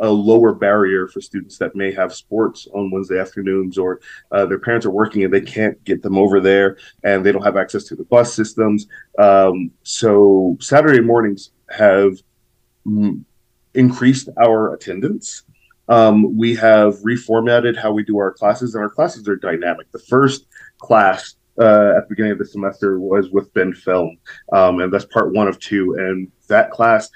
a 0.03 0.11
lower 0.11 0.53
barrier 0.53 1.07
for 1.07 1.21
students 1.21 1.57
that 1.59 1.77
may 1.77 1.93
have 1.93 2.13
sports 2.13 2.67
on 2.75 2.91
Wednesday 2.91 3.21
afternoons 3.21 3.79
or 3.79 4.01
uh, 4.33 4.45
their 4.45 4.59
parents 4.59 4.85
are 4.85 4.91
working 4.91 5.23
and 5.23 5.33
they 5.33 5.41
can't 5.41 5.83
get 5.85 6.03
them 6.03 6.19
over 6.19 6.41
there 6.41 6.77
and 7.05 7.25
they 7.25 7.31
don't 7.31 7.45
have 7.45 7.57
access 7.57 7.85
to 7.85 7.95
the 7.95 8.05
bus 8.05 8.35
systems. 8.35 8.89
Um, 9.19 9.71
so 9.85 10.59
Saturday 10.61 11.01
mornings 11.01 11.53
have 11.71 12.15
m- 12.85 13.25
increased 13.75 14.29
our 14.43 14.75
attendance. 14.75 15.45
Um, 15.89 16.37
we 16.37 16.55
have 16.57 16.97
reformatted 16.99 17.77
how 17.77 17.93
we 17.93 18.03
do 18.03 18.19
our 18.19 18.33
classes, 18.33 18.75
and 18.75 18.83
our 18.83 18.91
classes 18.91 19.29
are 19.29 19.37
dynamic. 19.37 19.91
The 19.93 19.99
first 19.99 20.47
class 20.79 21.35
uh, 21.61 21.95
at 21.97 22.05
the 22.05 22.07
beginning 22.09 22.33
of 22.33 22.39
the 22.39 22.47
semester 22.47 22.99
was 22.99 23.31
with 23.31 23.53
BendFilm, 23.53 24.17
um, 24.53 24.81
and 24.81 24.93
that's 24.93 25.05
part 25.07 25.33
one 25.33 25.49
of 25.49 25.59
two. 25.59 25.97
And 25.99 26.31
that 26.49 26.71
class 26.71 27.11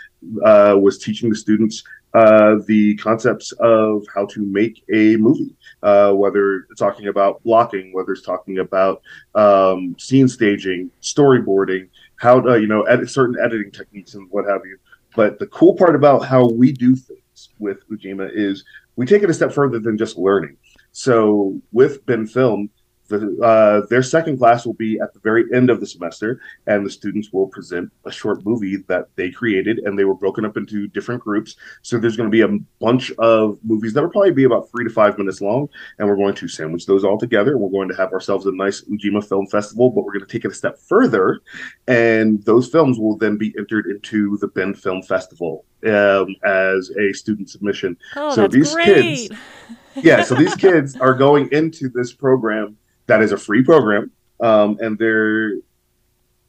uh, 0.45 0.77
was 0.79 0.99
teaching 0.99 1.31
the 1.31 1.37
students 1.37 1.85
uh, 2.17 2.57
the 2.67 2.97
concepts 2.97 3.53
of 3.61 4.07
how 4.15 4.25
to 4.25 4.41
make 4.41 4.83
a 4.91 5.17
movie, 5.17 5.55
uh, 5.83 6.13
whether 6.13 6.67
it's 6.71 6.81
talking 6.81 7.09
about 7.09 7.43
blocking, 7.43 7.93
whether 7.93 8.13
it's 8.13 8.23
talking 8.23 8.61
about 8.61 9.03
um, 9.35 9.95
scene 9.99 10.27
staging, 10.27 10.91
storyboarding, 11.03 11.89
how 12.17 12.41
to, 12.41 12.59
you 12.59 12.67
know, 12.67 12.85
edit 12.85 13.11
certain 13.11 13.37
editing 13.45 13.71
techniques 13.71 14.15
and 14.15 14.27
what 14.31 14.49
have 14.49 14.63
you. 14.65 14.79
But 15.15 15.39
the 15.39 15.47
cool 15.49 15.75
part 15.75 15.95
about 15.95 16.25
how 16.25 16.49
we 16.49 16.73
do 16.73 16.97
things 16.97 17.51
with 17.59 17.87
Ujima 17.91 18.31
is 18.33 18.65
we 18.97 19.05
take 19.05 19.23
it 19.23 19.29
a 19.29 19.35
step 19.35 19.53
further 19.53 19.79
than 19.79 19.99
just 19.99 20.17
learning. 20.17 20.57
So 20.93 21.61
with 21.73 22.07
BendFilm, 22.07 22.71
the, 23.09 23.39
uh, 23.43 23.87
their 23.89 24.03
second 24.03 24.39
class 24.39 24.67
will 24.67 24.75
be 24.75 24.99
at 25.01 25.13
the 25.15 25.21
very 25.21 25.45
end 25.55 25.71
of 25.71 25.81
the 25.81 25.87
semester, 25.87 26.41
and 26.67 26.85
the 26.85 26.91
students 26.91 27.33
will 27.33 27.47
present 27.47 27.91
a 28.05 28.13
short 28.13 28.45
movie 28.45 28.79
that 28.89 29.09
they 29.17 29.31
created, 29.31 29.79
and 29.81 29.99
they 29.99 30.05
were 30.05 30.15
broken 30.15 30.45
up 30.45 30.57
into 30.57 30.89
different 30.89 31.23
groups. 31.23 31.57
So 31.83 31.99
there's 31.99 32.17
going 32.17 32.31
to 32.31 32.33
be 32.33 32.43
a 32.43 32.59
bunch 32.81 33.13
of 33.19 33.59
movies 33.63 33.93
that 33.93 34.03
will 34.03 34.11
probably 34.11 34.33
be 34.33 34.45
about 34.45 34.71
three 34.71 34.85
to 34.85 34.91
five 34.91 35.19
minutes 35.19 35.41
long, 35.41 35.69
and 35.99 36.09
we're 36.09 36.17
going 36.17 36.35
to 36.35 36.49
sandwich 36.49 36.87
those 36.87 37.05
all 37.05 37.19
together. 37.19 37.57
We're 37.59 37.71
going 37.71 37.89
to 37.89 37.97
have 37.97 38.13
ourselves 38.13 38.47
a 38.47 38.53
nice 38.53 38.83
Ujima 38.83 39.27
Film 39.27 39.47
Festival, 39.47 39.91
but 39.91 40.05
we're 40.05 40.13
going 40.13 40.27
to 40.27 40.33
take 40.33 40.45
it 40.45 40.51
a 40.51 40.55
step 40.55 40.79
further, 40.79 41.41
and 41.87 42.43
those 42.45 42.69
films 42.69 42.99
will 42.99 43.17
then 43.17 43.37
be 43.37 43.55
entered 43.59 43.87
into 43.87 44.37
the 44.39 44.49
BendFilm 44.49 45.07
Festival 45.07 45.65
um, 45.87 46.35
as 46.45 46.91
a 46.99 47.13
student 47.13 47.51
submission. 47.51 47.97
Oh, 48.17 48.35
so 48.35 48.49
these 48.49 48.75
great. 48.75 48.87
kids, 48.87 49.29
yeah, 49.97 50.23
so 50.23 50.35
these 50.35 50.55
kids 50.55 50.97
are 50.97 51.15
going 51.15 51.49
into 51.53 51.89
this 51.89 52.13
program 52.13 52.77
that 53.07 53.23
is 53.23 53.33
a 53.33 53.37
free 53.37 53.63
program, 53.63 54.11
um, 54.41 54.79
and 54.81 54.99
they're 54.99 55.55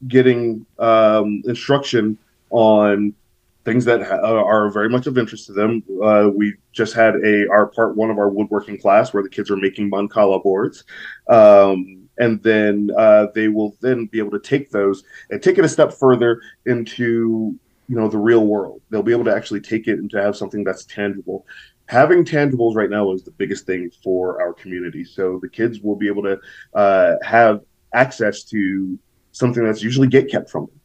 getting 0.08 0.66
um, 0.80 1.42
instruction 1.46 2.18
on 2.50 3.14
things 3.66 3.84
that 3.86 4.02
ha- 4.02 4.22
uh, 4.24 4.44
are 4.44 4.70
very 4.70 4.90
much 4.90 5.08
of 5.08 5.18
interest 5.18 5.48
to 5.48 5.54
them. 5.54 5.84
Uh, 6.04 6.30
we 6.34 6.56
just 6.72 6.94
had 6.94 7.16
a 7.18 7.50
our 7.50 7.68
part 7.68 7.96
one 7.96 8.10
of 8.10 8.18
our 8.18 8.30
woodworking 8.30 8.80
class 8.80 9.14
where 9.14 9.24
the 9.24 9.30
kids 9.30 9.52
are 9.52 9.58
making 9.58 9.92
mancala 9.92 10.42
boards. 10.42 10.84
Um, 11.30 12.08
and 12.20 12.42
then 12.42 12.90
uh, 12.98 13.28
they 13.36 13.48
will 13.48 13.76
then 13.82 14.06
be 14.08 14.20
able 14.20 14.32
to 14.32 14.40
take 14.40 14.72
those 14.72 15.04
and 15.30 15.42
take 15.42 15.58
it 15.58 15.66
a 15.66 15.70
step 15.70 15.94
further 15.94 16.42
into 16.66 17.58
you 17.90 17.96
know 17.96 18.08
the 18.08 18.18
real 18.18 18.46
world. 18.46 18.82
They'll 18.90 19.04
be 19.04 19.12
able 19.12 19.26
to 19.26 19.36
actually 19.36 19.62
take 19.62 19.88
it 19.88 20.00
and 20.00 20.10
to 20.12 20.22
have 20.22 20.36
something 20.36 20.64
that's 20.64 20.86
tangible 20.86 21.46
having 21.88 22.24
tangibles 22.24 22.76
right 22.76 22.90
now 22.90 23.12
is 23.12 23.24
the 23.24 23.32
biggest 23.32 23.66
thing 23.66 23.90
for 24.04 24.42
our 24.42 24.54
community. 24.54 25.04
So 25.04 25.40
the 25.42 25.50
kids 25.50 25.80
will 25.82 25.96
be 25.96 26.08
able 26.08 26.24
to 26.24 26.40
uh, 26.74 27.16
have 27.24 27.62
access 27.94 28.44
to 28.46 29.00
something 29.32 29.64
that's 29.64 29.82
usually 29.82 30.08
gate 30.08 30.30
kept 30.30 30.50
from 30.50 30.66
them. 30.68 30.80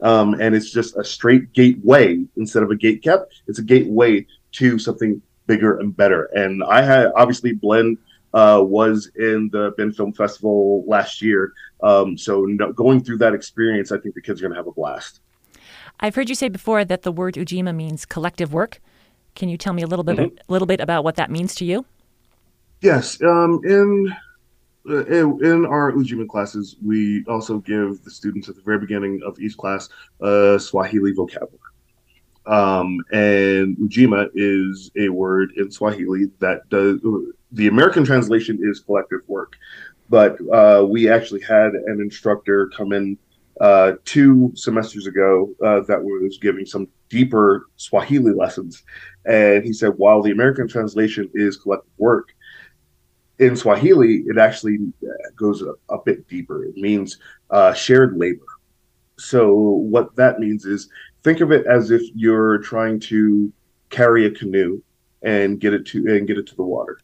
Um, 0.00 0.40
and 0.40 0.54
it's 0.54 0.70
just 0.70 0.96
a 0.96 1.04
straight 1.04 1.52
gateway 1.52 2.24
instead 2.36 2.62
of 2.62 2.70
a 2.70 2.76
gate 2.76 3.02
kept. 3.02 3.42
It's 3.46 3.58
a 3.58 3.62
gateway 3.62 4.26
to 4.52 4.78
something 4.78 5.20
bigger 5.46 5.78
and 5.78 5.96
better. 5.96 6.24
And 6.34 6.62
I 6.64 6.82
had 6.82 7.12
obviously 7.16 7.52
Blend 7.52 7.98
uh, 8.32 8.60
was 8.62 9.10
in 9.16 9.48
the 9.52 9.72
BendFilm 9.78 10.16
Festival 10.16 10.84
last 10.86 11.22
year. 11.22 11.52
Um, 11.82 12.18
so 12.18 12.42
no, 12.42 12.72
going 12.72 13.02
through 13.02 13.18
that 13.18 13.34
experience, 13.34 13.92
I 13.92 13.98
think 13.98 14.14
the 14.14 14.20
kids 14.20 14.40
are 14.40 14.42
going 14.42 14.52
to 14.52 14.58
have 14.58 14.66
a 14.66 14.72
blast. 14.72 15.20
I've 16.00 16.14
heard 16.14 16.28
you 16.28 16.34
say 16.34 16.48
before 16.48 16.84
that 16.84 17.02
the 17.02 17.12
word 17.12 17.34
Ujima 17.34 17.74
means 17.74 18.04
collective 18.04 18.52
work. 18.52 18.80
Can 19.34 19.48
you 19.48 19.58
tell 19.58 19.72
me 19.72 19.82
a 19.82 19.86
little 19.86 20.04
bit, 20.04 20.16
mm-hmm. 20.16 20.36
a 20.36 20.52
little 20.52 20.66
bit 20.66 20.80
about 20.80 21.04
what 21.04 21.16
that 21.16 21.30
means 21.30 21.54
to 21.56 21.64
you? 21.64 21.84
Yes, 22.80 23.20
um, 23.22 23.60
in, 23.64 24.14
uh, 24.88 25.06
in, 25.06 25.64
our 25.66 25.92
Ujima 25.92 26.28
classes, 26.28 26.76
we 26.84 27.24
also 27.26 27.58
give 27.58 28.04
the 28.04 28.10
students 28.10 28.48
at 28.48 28.56
the 28.56 28.62
very 28.62 28.78
beginning 28.78 29.20
of 29.24 29.38
each 29.40 29.56
class 29.56 29.88
a 30.20 30.58
Swahili 30.60 31.12
vocabulary. 31.12 31.58
Um, 32.46 32.98
and 33.10 33.76
Ujima 33.78 34.28
is 34.34 34.90
a 34.98 35.08
word 35.08 35.52
in 35.56 35.70
Swahili 35.70 36.30
that 36.40 36.68
does 36.68 37.00
the 37.52 37.68
American 37.68 38.04
translation 38.04 38.58
is 38.60 38.80
collective 38.80 39.20
work, 39.28 39.56
but 40.10 40.36
uh, 40.52 40.84
we 40.84 41.08
actually 41.08 41.40
had 41.40 41.72
an 41.72 42.00
instructor 42.00 42.68
come 42.76 42.92
in 42.92 43.16
uh, 43.60 43.92
two 44.04 44.52
semesters 44.54 45.06
ago 45.06 45.54
uh, 45.64 45.80
that 45.80 46.02
was 46.02 46.38
giving 46.38 46.66
some 46.66 46.88
deeper 47.08 47.66
Swahili 47.76 48.32
lessons. 48.32 48.82
And 49.26 49.64
he 49.64 49.72
said, 49.72 49.94
while 49.96 50.22
the 50.22 50.32
American 50.32 50.68
translation 50.68 51.30
is 51.34 51.56
collective 51.56 51.92
work, 51.98 52.34
in 53.38 53.56
Swahili, 53.56 54.24
it 54.26 54.38
actually 54.38 54.78
goes 55.36 55.62
a, 55.62 55.74
a 55.92 55.98
bit 56.04 56.28
deeper. 56.28 56.64
It 56.64 56.76
means 56.76 57.18
uh, 57.50 57.72
shared 57.72 58.16
labor. 58.16 58.46
So, 59.18 59.54
what 59.54 60.14
that 60.16 60.38
means 60.38 60.64
is 60.64 60.88
think 61.22 61.40
of 61.40 61.50
it 61.52 61.66
as 61.66 61.90
if 61.90 62.02
you're 62.14 62.58
trying 62.58 63.00
to 63.00 63.52
carry 63.90 64.26
a 64.26 64.30
canoe 64.30 64.82
and 65.22 65.60
get 65.60 65.72
it 65.72 65.86
to 65.86 66.04
and 66.16 66.26
get 66.26 66.38
it 66.38 66.46
to 66.48 66.56
the 66.56 66.62
water. 66.62 67.00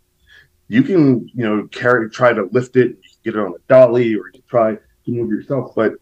You 0.69 0.83
can, 0.83 1.29
you 1.35 1.45
know, 1.45 1.67
carry 1.69 2.09
try 2.11 2.33
to 2.33 2.49
lift 2.53 2.77
it, 2.77 2.99
get 3.25 3.35
it 3.35 3.41
on 3.41 3.55
a 3.55 3.59
dolly, 3.69 4.15
or 4.15 4.31
you 4.33 4.43
try 4.49 4.75
to 4.75 5.11
move 5.11 5.31
yourself. 5.31 5.73
But 5.75 5.95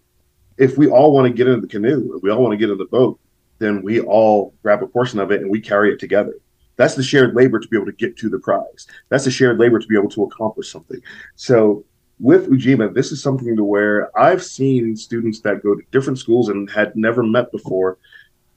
if 0.58 0.76
we 0.76 0.88
all 0.88 1.12
want 1.12 1.26
to 1.26 1.32
get 1.32 1.46
in 1.46 1.60
the 1.60 1.66
canoe, 1.66 2.18
we 2.22 2.30
all 2.30 2.42
want 2.42 2.52
to 2.52 2.58
get 2.58 2.70
in 2.70 2.78
the 2.78 2.87
boat, 2.87 3.18
then 3.59 3.83
we 3.83 4.00
all 4.00 4.55
grab 4.62 4.83
a 4.83 4.87
portion 4.87 5.19
of 5.19 5.31
it 5.31 5.41
and 5.41 5.50
we 5.50 5.61
carry 5.61 5.93
it 5.93 5.99
together. 5.99 6.35
That's 6.77 6.95
the 6.95 7.03
shared 7.03 7.35
labor 7.35 7.59
to 7.59 7.69
be 7.69 7.77
able 7.77 7.87
to 7.87 7.93
get 7.93 8.17
to 8.19 8.29
the 8.29 8.38
prize. 8.38 8.87
That's 9.09 9.25
the 9.25 9.31
shared 9.31 9.59
labor 9.59 9.81
to 9.81 9.87
be 9.87 9.97
able 9.97 10.11
to 10.11 10.25
accomplish 10.25 10.71
something. 10.71 11.00
So 11.35 11.85
with 12.21 12.49
Ujima, 12.49 12.95
this 12.95 13.12
is 13.12 13.23
something 13.23 13.57
to 13.57 13.65
where 13.65 14.17
I've 14.19 14.45
seen 14.45 14.97
students 14.97 15.41
that 15.41 15.62
go 15.62 15.75
to 15.75 15.83
different 15.91 16.19
schools 16.19 16.49
and 16.49 16.71
had 16.71 16.97
never 16.97 17.23
met 17.23 17.50
before. 17.53 17.99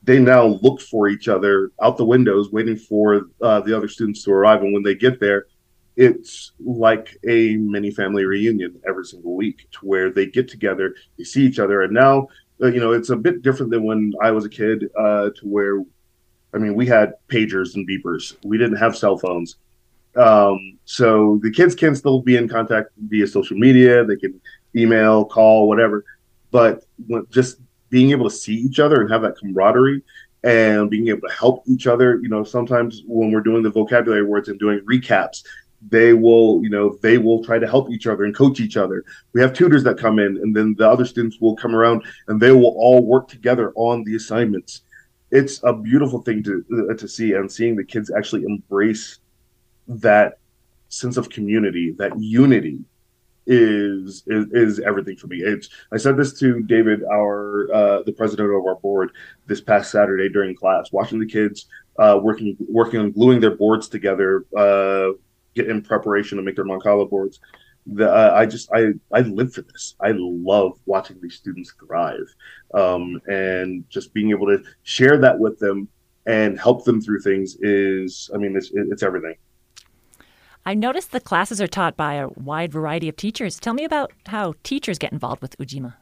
They 0.03 0.19
now 0.19 0.59
look 0.61 0.81
for 0.81 1.09
each 1.09 1.27
other 1.27 1.71
out 1.81 1.97
the 1.97 2.05
windows, 2.05 2.51
waiting 2.51 2.77
for 2.77 3.27
uh, 3.41 3.61
the 3.61 3.75
other 3.75 3.87
students 3.87 4.23
to 4.23 4.31
arrive. 4.31 4.61
And 4.61 4.73
when 4.73 4.83
they 4.83 4.95
get 4.95 5.19
there, 5.19 5.45
it's 5.95 6.53
like 6.59 7.17
a 7.27 7.55
mini 7.57 7.91
family 7.91 8.25
reunion 8.25 8.81
every 8.87 9.05
single 9.05 9.35
week 9.35 9.67
to 9.71 9.79
where 9.79 10.09
they 10.09 10.25
get 10.25 10.47
together, 10.47 10.95
they 11.17 11.23
see 11.23 11.45
each 11.45 11.59
other, 11.59 11.81
and 11.81 11.93
now 11.93 12.27
you 12.67 12.79
know, 12.79 12.91
it's 12.91 13.09
a 13.09 13.15
bit 13.15 13.41
different 13.41 13.71
than 13.71 13.83
when 13.83 14.13
I 14.21 14.31
was 14.31 14.45
a 14.45 14.49
kid, 14.49 14.89
uh, 14.97 15.29
to 15.37 15.47
where, 15.47 15.83
I 16.53 16.57
mean, 16.57 16.75
we 16.75 16.85
had 16.85 17.13
pagers 17.27 17.75
and 17.75 17.87
beepers. 17.87 18.35
We 18.43 18.57
didn't 18.57 18.77
have 18.77 18.95
cell 18.95 19.17
phones. 19.17 19.55
Um, 20.15 20.77
so 20.85 21.39
the 21.41 21.51
kids 21.51 21.73
can 21.73 21.95
still 21.95 22.21
be 22.21 22.35
in 22.35 22.47
contact 22.47 22.89
via 22.97 23.27
social 23.27 23.57
media. 23.57 24.03
They 24.03 24.17
can 24.17 24.39
email, 24.75 25.25
call, 25.25 25.67
whatever. 25.67 26.05
But 26.51 26.83
when, 27.07 27.25
just 27.29 27.59
being 27.89 28.11
able 28.11 28.29
to 28.29 28.35
see 28.35 28.55
each 28.55 28.79
other 28.79 29.01
and 29.01 29.11
have 29.11 29.21
that 29.21 29.37
camaraderie 29.37 30.01
and 30.43 30.89
being 30.89 31.07
able 31.07 31.27
to 31.27 31.33
help 31.33 31.63
each 31.67 31.87
other, 31.87 32.19
you 32.21 32.29
know, 32.29 32.43
sometimes 32.43 33.03
when 33.05 33.31
we're 33.31 33.41
doing 33.41 33.63
the 33.63 33.69
vocabulary 33.69 34.23
words 34.23 34.49
and 34.49 34.59
doing 34.59 34.79
recaps, 34.81 35.43
they 35.89 36.13
will 36.13 36.61
you 36.63 36.69
know 36.69 36.97
they 37.01 37.17
will 37.17 37.43
try 37.43 37.57
to 37.57 37.67
help 37.67 37.89
each 37.89 38.07
other 38.07 38.23
and 38.23 38.35
coach 38.35 38.59
each 38.59 38.77
other 38.77 39.03
we 39.33 39.41
have 39.41 39.53
tutors 39.53 39.83
that 39.83 39.97
come 39.97 40.19
in 40.19 40.37
and 40.37 40.55
then 40.55 40.75
the 40.77 40.87
other 40.87 41.05
students 41.05 41.39
will 41.39 41.55
come 41.55 41.75
around 41.75 42.03
and 42.27 42.39
they 42.39 42.51
will 42.51 42.75
all 42.77 43.03
work 43.03 43.27
together 43.27 43.71
on 43.75 44.03
the 44.03 44.15
assignments 44.15 44.81
it's 45.31 45.59
a 45.63 45.73
beautiful 45.73 46.21
thing 46.21 46.43
to 46.43 46.63
uh, 46.89 46.93
to 46.93 47.07
see 47.07 47.33
and 47.33 47.51
seeing 47.51 47.75
the 47.75 47.83
kids 47.83 48.11
actually 48.15 48.43
embrace 48.43 49.19
that 49.87 50.37
sense 50.89 51.17
of 51.17 51.29
community 51.29 51.91
that 51.97 52.17
unity 52.19 52.79
is, 53.47 54.23
is 54.27 54.45
is 54.51 54.79
everything 54.79 55.15
for 55.15 55.27
me. 55.27 55.37
It's 55.37 55.69
I 55.91 55.97
said 55.97 56.17
this 56.17 56.37
to 56.39 56.61
David, 56.61 57.03
our 57.03 57.73
uh, 57.73 58.03
the 58.03 58.13
president 58.13 58.49
of 58.49 58.65
our 58.65 58.75
board, 58.75 59.11
this 59.47 59.61
past 59.61 59.91
Saturday 59.91 60.29
during 60.29 60.55
class, 60.55 60.91
watching 60.91 61.19
the 61.19 61.25
kids 61.25 61.67
uh, 61.97 62.19
working 62.21 62.55
working 62.59 62.99
on 62.99 63.11
gluing 63.11 63.39
their 63.39 63.55
boards 63.55 63.89
together, 63.89 64.45
uh, 64.55 65.09
get 65.55 65.69
in 65.69 65.81
preparation 65.81 66.37
to 66.37 66.43
make 66.43 66.55
their 66.55 66.65
Mancala 66.65 67.09
boards. 67.09 67.39
The, 67.87 68.09
uh, 68.09 68.33
I 68.35 68.45
just 68.45 68.71
I 68.71 68.93
I 69.11 69.21
live 69.21 69.53
for 69.53 69.63
this. 69.63 69.95
I 69.99 70.11
love 70.15 70.79
watching 70.85 71.17
these 71.21 71.35
students 71.35 71.73
thrive, 71.85 72.27
um, 72.73 73.19
and 73.27 73.83
just 73.89 74.13
being 74.13 74.29
able 74.29 74.47
to 74.47 74.63
share 74.83 75.17
that 75.17 75.39
with 75.39 75.57
them 75.59 75.87
and 76.27 76.59
help 76.59 76.85
them 76.85 77.01
through 77.01 77.21
things 77.21 77.57
is 77.61 78.29
I 78.33 78.37
mean 78.37 78.55
it's 78.55 78.71
it's 78.73 79.03
everything. 79.03 79.35
I 80.63 80.75
noticed 80.75 81.11
the 81.11 81.19
classes 81.19 81.59
are 81.59 81.67
taught 81.67 81.97
by 81.97 82.15
a 82.15 82.27
wide 82.29 82.71
variety 82.71 83.09
of 83.09 83.15
teachers. 83.15 83.59
Tell 83.59 83.73
me 83.73 83.83
about 83.83 84.11
how 84.27 84.53
teachers 84.61 84.99
get 84.99 85.11
involved 85.11 85.41
with 85.41 85.57
Ujima. 85.57 85.95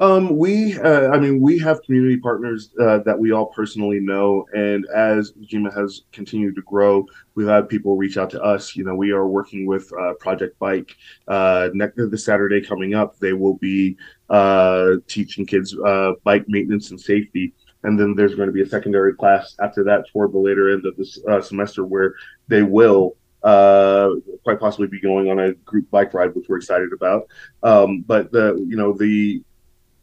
Um, 0.00 0.36
we, 0.36 0.78
uh, 0.78 1.10
I 1.10 1.18
mean, 1.18 1.40
we 1.40 1.58
have 1.60 1.82
community 1.82 2.16
partners 2.16 2.70
uh, 2.80 2.98
that 2.98 3.18
we 3.18 3.32
all 3.32 3.46
personally 3.46 4.00
know, 4.00 4.44
and 4.52 4.84
as 4.94 5.32
Ujima 5.32 5.74
has 5.74 6.02
continued 6.12 6.56
to 6.56 6.62
grow, 6.62 7.06
we've 7.34 7.46
had 7.46 7.68
people 7.68 7.96
reach 7.96 8.16
out 8.16 8.30
to 8.30 8.42
us. 8.42 8.74
You 8.74 8.84
know, 8.84 8.94
we 8.94 9.12
are 9.12 9.28
working 9.28 9.66
with 9.66 9.90
uh, 9.92 10.14
Project 10.14 10.58
Bike. 10.58 10.96
Uh, 11.28 11.70
next 11.74 11.96
the 11.96 12.18
Saturday 12.18 12.60
coming 12.60 12.94
up, 12.94 13.18
they 13.18 13.32
will 13.32 13.54
be 13.54 13.96
uh, 14.30 14.96
teaching 15.06 15.46
kids 15.46 15.76
uh, 15.86 16.12
bike 16.24 16.44
maintenance 16.48 16.90
and 16.90 17.00
safety 17.00 17.54
and 17.84 18.00
then 18.00 18.14
there's 18.16 18.34
going 18.34 18.48
to 18.48 18.52
be 18.52 18.62
a 18.62 18.66
secondary 18.66 19.14
class 19.14 19.54
after 19.60 19.84
that 19.84 20.08
toward 20.10 20.32
the 20.32 20.38
later 20.38 20.72
end 20.72 20.86
of 20.86 20.96
this 20.96 21.18
semester 21.42 21.84
where 21.84 22.14
they 22.48 22.62
will 22.62 23.14
uh, 23.44 24.08
quite 24.42 24.58
possibly 24.58 24.86
be 24.86 25.00
going 25.00 25.30
on 25.30 25.38
a 25.38 25.52
group 25.52 25.88
bike 25.90 26.14
ride, 26.14 26.34
which 26.34 26.46
we're 26.48 26.56
excited 26.56 26.92
about. 26.92 27.28
Um, 27.62 28.00
but 28.00 28.32
the 28.32 28.56
you 28.66 28.76
know 28.76 28.92
the 28.92 29.42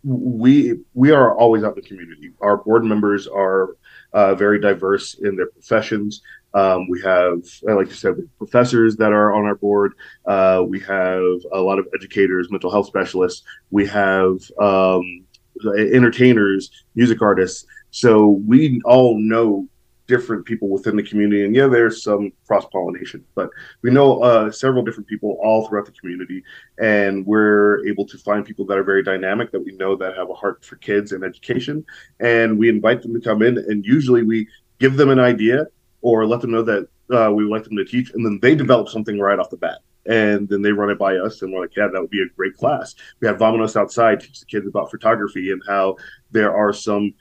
we 0.03 0.79
we 0.93 1.11
are 1.11 1.35
always 1.35 1.63
out 1.63 1.75
in 1.77 1.81
the 1.83 1.87
community. 1.87 2.31
Our 2.41 2.57
board 2.57 2.83
members 2.83 3.27
are 3.27 3.77
uh, 4.13 4.35
very 4.35 4.59
diverse 4.59 5.15
in 5.15 5.35
their 5.35 5.47
professions. 5.47 6.21
Um, 6.53 6.89
we 6.89 7.01
have, 7.01 7.39
like 7.63 7.87
you 7.87 7.93
said, 7.93 8.15
professors 8.37 8.97
that 8.97 9.13
are 9.13 9.31
on 9.33 9.45
our 9.45 9.55
board. 9.55 9.93
Uh, 10.25 10.63
we 10.67 10.79
have 10.81 11.23
a 11.53 11.59
lot 11.61 11.79
of 11.79 11.87
educators, 11.95 12.51
mental 12.51 12.69
health 12.69 12.87
specialists. 12.87 13.43
We 13.69 13.87
have 13.87 14.37
um, 14.59 15.25
entertainers, 15.65 16.69
music 16.95 17.21
artists. 17.21 17.65
So 17.91 18.41
we 18.45 18.81
all 18.85 19.17
know 19.19 19.67
different 20.11 20.45
people 20.45 20.67
within 20.67 20.97
the 20.97 21.03
community. 21.03 21.45
And 21.45 21.55
yeah, 21.55 21.67
there's 21.67 22.03
some 22.03 22.33
cross 22.45 22.65
pollination, 22.65 23.23
but 23.33 23.49
we 23.81 23.91
know 23.91 24.21
uh, 24.21 24.51
several 24.51 24.83
different 24.83 25.07
people 25.07 25.37
all 25.41 25.65
throughout 25.65 25.85
the 25.85 25.93
community. 25.93 26.43
And 26.77 27.25
we're 27.25 27.87
able 27.87 28.05
to 28.07 28.17
find 28.17 28.45
people 28.45 28.65
that 28.65 28.77
are 28.77 28.83
very 28.83 29.03
dynamic 29.03 29.51
that 29.53 29.63
we 29.63 29.71
know 29.77 29.95
that 29.95 30.17
have 30.17 30.29
a 30.29 30.33
heart 30.33 30.65
for 30.65 30.75
kids 30.75 31.13
and 31.13 31.23
education. 31.23 31.85
And 32.19 32.59
we 32.59 32.67
invite 32.67 33.01
them 33.01 33.13
to 33.13 33.21
come 33.21 33.41
in. 33.41 33.57
And 33.57 33.85
usually 33.85 34.23
we 34.23 34.49
give 34.79 34.97
them 34.97 35.09
an 35.09 35.19
idea 35.19 35.67
or 36.01 36.27
let 36.27 36.41
them 36.41 36.51
know 36.51 36.63
that 36.63 36.89
uh, 37.09 37.31
we 37.31 37.45
would 37.45 37.51
like 37.51 37.63
them 37.63 37.77
to 37.77 37.85
teach. 37.85 38.11
And 38.13 38.25
then 38.25 38.37
they 38.41 38.53
develop 38.53 38.89
something 38.89 39.17
right 39.17 39.39
off 39.39 39.49
the 39.49 39.57
bat 39.57 39.79
and 40.07 40.49
then 40.49 40.63
they 40.63 40.71
run 40.71 40.89
it 40.89 40.97
by 40.97 41.15
us 41.15 41.43
and 41.43 41.53
we're 41.53 41.61
like 41.61 41.75
yeah 41.77 41.87
that 41.87 42.01
would 42.01 42.09
be 42.09 42.23
a 42.23 42.35
great 42.35 42.57
class 42.57 42.95
we 43.19 43.27
have 43.27 43.37
Vamonos 43.37 43.75
outside 43.75 44.19
teach 44.19 44.39
the 44.39 44.47
kids 44.47 44.65
about 44.65 44.89
photography 44.89 45.51
and 45.51 45.61
how 45.67 45.95
there 46.31 46.55
are 46.55 46.73
some 46.73 47.13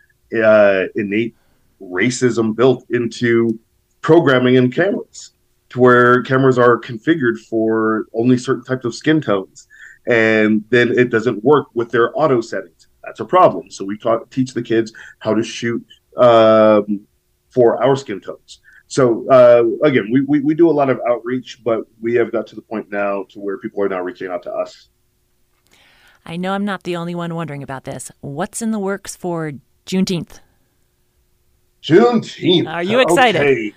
uh, 0.43 0.85
innate 0.95 1.35
racism 1.81 2.55
built 2.55 2.85
into 2.91 3.59
programming 4.01 4.55
in 4.55 4.71
cameras 4.71 5.33
to 5.71 5.81
where 5.81 6.23
cameras 6.23 6.59
are 6.59 6.79
configured 6.79 7.39
for 7.39 8.07
only 8.15 8.37
certain 8.37 8.65
types 8.65 8.85
of 8.85 8.95
skin 8.95 9.21
tones. 9.21 9.69
And 10.07 10.65
then 10.71 10.97
it 10.99 11.11
doesn't 11.11 11.45
work 11.45 11.69
with 11.75 11.91
their 11.91 12.11
auto 12.19 12.41
settings. 12.41 12.89
That's 13.05 13.21
a 13.21 13.25
problem. 13.25 13.71
So 13.71 13.85
we 13.85 13.99
teach 14.31 14.53
the 14.55 14.63
kids 14.63 14.93
how 15.21 15.35
to 15.35 15.43
shoot 15.43 15.85
um, 16.17 17.07
for 17.51 17.83
our 17.83 17.97
skin 17.97 18.21
tones. 18.21 18.61
So 18.89 19.29
uh, 19.31 19.87
again 19.87 20.09
we, 20.13 20.23
we, 20.23 20.41
we 20.41 20.55
do 20.55 20.69
a 20.69 20.73
lot 20.73 20.91
of 20.91 21.01
outreach 21.09 21.63
but 21.63 21.85
we 22.01 22.15
have 22.15 22.33
got 22.33 22.49
to 22.49 22.57
the 22.57 22.63
point 22.63 22.91
now 22.91 23.25
to 23.31 23.39
where 23.39 23.57
people 23.59 23.83
are 23.85 23.89
now 23.89 24.01
reaching 24.01 24.29
out 24.29 24.43
to 24.43 24.53
us. 24.53 24.89
I 26.27 26.37
know 26.37 26.53
i'm 26.53 26.65
not 26.65 26.83
the 26.83 26.97
only 26.97 27.15
one 27.15 27.35
wondering 27.35 27.63
about 27.63 27.85
this. 27.85 28.11
What's 28.21 28.61
in 28.61 28.73
the 28.73 28.81
works 28.81 29.15
for 29.15 29.53
juneteenth 29.87 30.41
Juneteenth. 31.83 32.69
Are 32.69 32.83
you 32.83 33.01
excited? 33.01 33.41
Okay. 33.41 33.73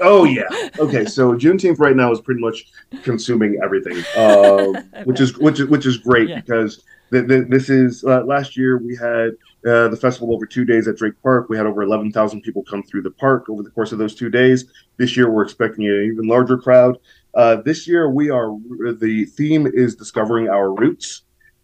Oh 0.00 0.24
yeah. 0.24 0.44
Okay. 0.78 1.04
So 1.04 1.32
Juneteenth 1.38 1.78
right 1.78 1.96
now 1.96 2.12
is 2.12 2.20
pretty 2.20 2.40
much 2.40 2.66
consuming 3.02 3.58
everything, 3.62 3.96
um, 4.16 4.74
which 5.04 5.20
is 5.20 5.36
which 5.38 5.60
is 5.60 5.68
which 5.68 5.86
is 5.86 5.96
great 5.98 6.28
yeah. 6.28 6.40
because 6.40 6.84
th- 7.10 7.26
th- 7.26 7.48
this 7.48 7.68
is 7.68 8.04
uh, 8.04 8.22
last 8.24 8.56
year 8.56 8.78
we 8.78 8.96
had 8.96 9.30
uh, 9.66 9.88
the 9.88 9.98
festival 10.00 10.32
over 10.32 10.46
two 10.46 10.64
days 10.64 10.88
at 10.88 10.96
Drake 10.96 11.20
Park. 11.22 11.48
We 11.48 11.56
had 11.56 11.66
over 11.66 11.82
eleven 11.82 12.12
thousand 12.12 12.42
people 12.42 12.62
come 12.64 12.82
through 12.82 13.02
the 13.02 13.10
park 13.10 13.48
over 13.48 13.62
the 13.62 13.70
course 13.70 13.92
of 13.92 13.98
those 13.98 14.14
two 14.14 14.30
days. 14.30 14.66
This 14.98 15.16
year 15.16 15.30
we're 15.30 15.44
expecting 15.44 15.86
an 15.86 16.10
even 16.12 16.26
larger 16.28 16.58
crowd. 16.58 16.98
Uh, 17.34 17.56
this 17.56 17.86
year 17.86 18.10
we 18.10 18.30
are 18.30 18.56
the 18.94 19.24
theme 19.36 19.66
is 19.66 19.94
discovering 19.94 20.48
our 20.48 20.72
roots. 20.72 21.22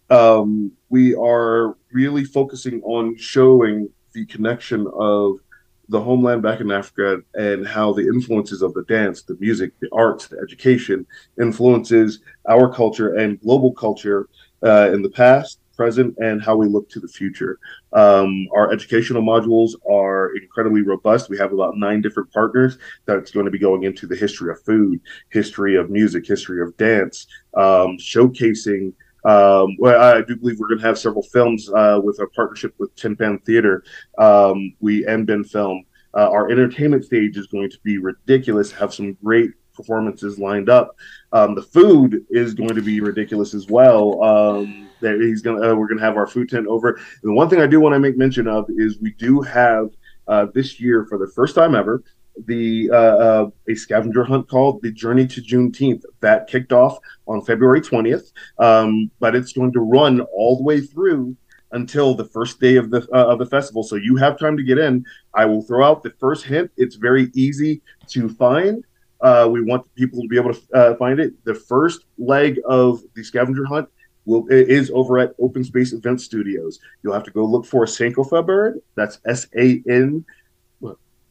Um, 0.09 0.71
we 0.89 1.15
are 1.15 1.75
really 1.91 2.23
focusing 2.23 2.81
on 2.83 3.17
showing 3.17 3.89
the 4.13 4.25
connection 4.27 4.87
of 4.93 5.39
the 5.89 6.01
homeland 6.01 6.41
back 6.41 6.59
in 6.59 6.71
Africa 6.71 7.21
and 7.35 7.67
how 7.67 7.93
the 7.93 8.07
influences 8.07 8.61
of 8.61 8.73
the 8.73 8.83
dance, 8.83 9.21
the 9.21 9.37
music, 9.39 9.71
the 9.79 9.89
arts, 9.91 10.27
the 10.27 10.37
education 10.39 11.05
influences 11.39 12.19
our 12.49 12.71
culture 12.71 13.15
and 13.15 13.39
global 13.41 13.73
culture 13.73 14.27
uh, 14.63 14.91
in 14.91 15.01
the 15.01 15.09
past, 15.09 15.59
present, 15.75 16.15
and 16.17 16.41
how 16.41 16.55
we 16.55 16.67
look 16.67 16.89
to 16.89 16.99
the 16.99 17.07
future. 17.07 17.59
Um, 17.93 18.47
our 18.55 18.71
educational 18.71 19.21
modules 19.21 19.71
are 19.89 20.35
incredibly 20.35 20.81
robust. 20.81 21.29
We 21.29 21.37
have 21.37 21.53
about 21.53 21.77
nine 21.77 22.01
different 22.01 22.31
partners 22.31 22.77
that's 23.05 23.31
going 23.31 23.45
to 23.45 23.51
be 23.51 23.59
going 23.59 23.83
into 23.83 24.07
the 24.07 24.15
history 24.15 24.51
of 24.51 24.61
food, 24.63 25.01
history 25.29 25.75
of 25.75 25.89
music, 25.89 26.25
history 26.25 26.61
of 26.61 26.75
dance, 26.77 27.27
um, 27.55 27.97
showcasing 27.97 28.93
um, 29.25 29.75
well, 29.79 29.99
I 29.99 30.21
do 30.21 30.35
believe 30.35 30.59
we're 30.59 30.67
going 30.67 30.79
to 30.79 30.85
have 30.85 30.99
several 30.99 31.23
films 31.23 31.69
uh, 31.69 31.99
with 32.03 32.19
a 32.19 32.27
partnership 32.27 32.75
with 32.77 32.95
Tin 32.95 33.15
Pan 33.15 33.39
Theater. 33.39 33.83
Um, 34.17 34.75
we 34.79 35.05
and 35.05 35.27
BendFilm. 35.27 35.81
Uh, 36.13 36.29
our 36.29 36.49
entertainment 36.49 37.03
stage 37.03 37.35
is 37.35 37.47
going 37.47 37.69
to 37.69 37.79
be 37.83 37.97
ridiculous. 37.97 38.71
Have 38.71 38.93
some 38.93 39.13
great 39.23 39.51
performances 39.73 40.39
lined 40.39 40.69
up. 40.69 40.95
Um, 41.33 41.55
the 41.55 41.61
food 41.61 42.25
is 42.29 42.53
going 42.53 42.75
to 42.75 42.81
be 42.81 43.01
ridiculous 43.01 43.53
as 43.53 43.67
well. 43.67 44.23
Um, 44.23 44.89
that 45.01 45.19
he's 45.19 45.41
gonna, 45.41 45.57
uh, 45.57 45.75
we're 45.75 45.87
going 45.87 45.97
to 45.97 46.05
have 46.05 46.17
our 46.17 46.27
food 46.27 46.49
tent 46.49 46.67
over. 46.67 46.89
And 46.89 47.31
the 47.31 47.33
one 47.33 47.49
thing 47.49 47.61
I 47.61 47.67
do 47.67 47.81
want 47.81 47.93
to 47.93 47.99
make 47.99 48.17
mention 48.17 48.47
of 48.47 48.65
is 48.69 48.99
we 48.99 49.11
do 49.13 49.41
have 49.41 49.89
uh, 50.27 50.47
this 50.53 50.79
year 50.79 51.05
for 51.07 51.17
the 51.17 51.31
first 51.35 51.55
time 51.55 51.75
ever 51.75 52.03
the 52.45 52.89
uh, 52.91 52.95
uh, 52.95 53.49
a 53.67 53.75
scavenger 53.75 54.23
hunt 54.23 54.49
called 54.49 54.81
the 54.81 54.91
Journey 54.91 55.27
to 55.27 55.41
Juneteenth 55.41 56.03
that 56.19 56.47
kicked 56.47 56.73
off 56.73 56.97
on 57.27 57.41
February 57.41 57.81
20th, 57.81 58.31
um, 58.59 59.09
but 59.19 59.35
it's 59.35 59.53
going 59.53 59.71
to 59.73 59.79
run 59.79 60.21
all 60.21 60.57
the 60.57 60.63
way 60.63 60.81
through 60.81 61.35
until 61.71 62.13
the 62.13 62.25
first 62.25 62.59
day 62.59 62.75
of 62.77 62.89
the 62.89 63.07
uh, 63.13 63.27
of 63.27 63.39
the 63.39 63.45
festival. 63.45 63.83
So 63.83 63.95
you 63.95 64.15
have 64.17 64.37
time 64.39 64.57
to 64.57 64.63
get 64.63 64.77
in. 64.77 65.05
I 65.33 65.45
will 65.45 65.61
throw 65.61 65.85
out 65.85 66.03
the 66.03 66.13
first 66.19 66.45
hint. 66.45 66.71
It's 66.77 66.95
very 66.95 67.31
easy 67.33 67.81
to 68.07 68.29
find. 68.29 68.83
Uh, 69.21 69.47
we 69.51 69.61
want 69.61 69.85
people 69.95 70.21
to 70.21 70.27
be 70.27 70.37
able 70.37 70.53
to 70.53 70.61
uh, 70.73 70.95
find 70.97 71.19
it. 71.19 71.33
The 71.45 71.55
first 71.55 72.05
leg 72.17 72.59
of 72.65 73.01
the 73.15 73.23
scavenger 73.23 73.65
hunt 73.65 73.89
will 74.25 74.47
is 74.49 74.91
over 74.93 75.19
at 75.19 75.33
Open 75.39 75.63
Space 75.63 75.93
Event 75.93 76.21
Studios. 76.21 76.79
You'll 77.01 77.13
have 77.13 77.23
to 77.23 77.31
go 77.31 77.45
look 77.45 77.65
for 77.65 77.83
a 77.83 77.87
Sankofa 77.87 78.45
bird. 78.45 78.81
That's 78.95 79.19
S 79.25 79.47
A 79.57 79.81
N 79.87 80.25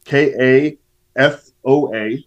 K 0.05 0.33
A 0.39 0.77
F 1.15 1.49
O 1.63 1.93
A. 1.93 2.25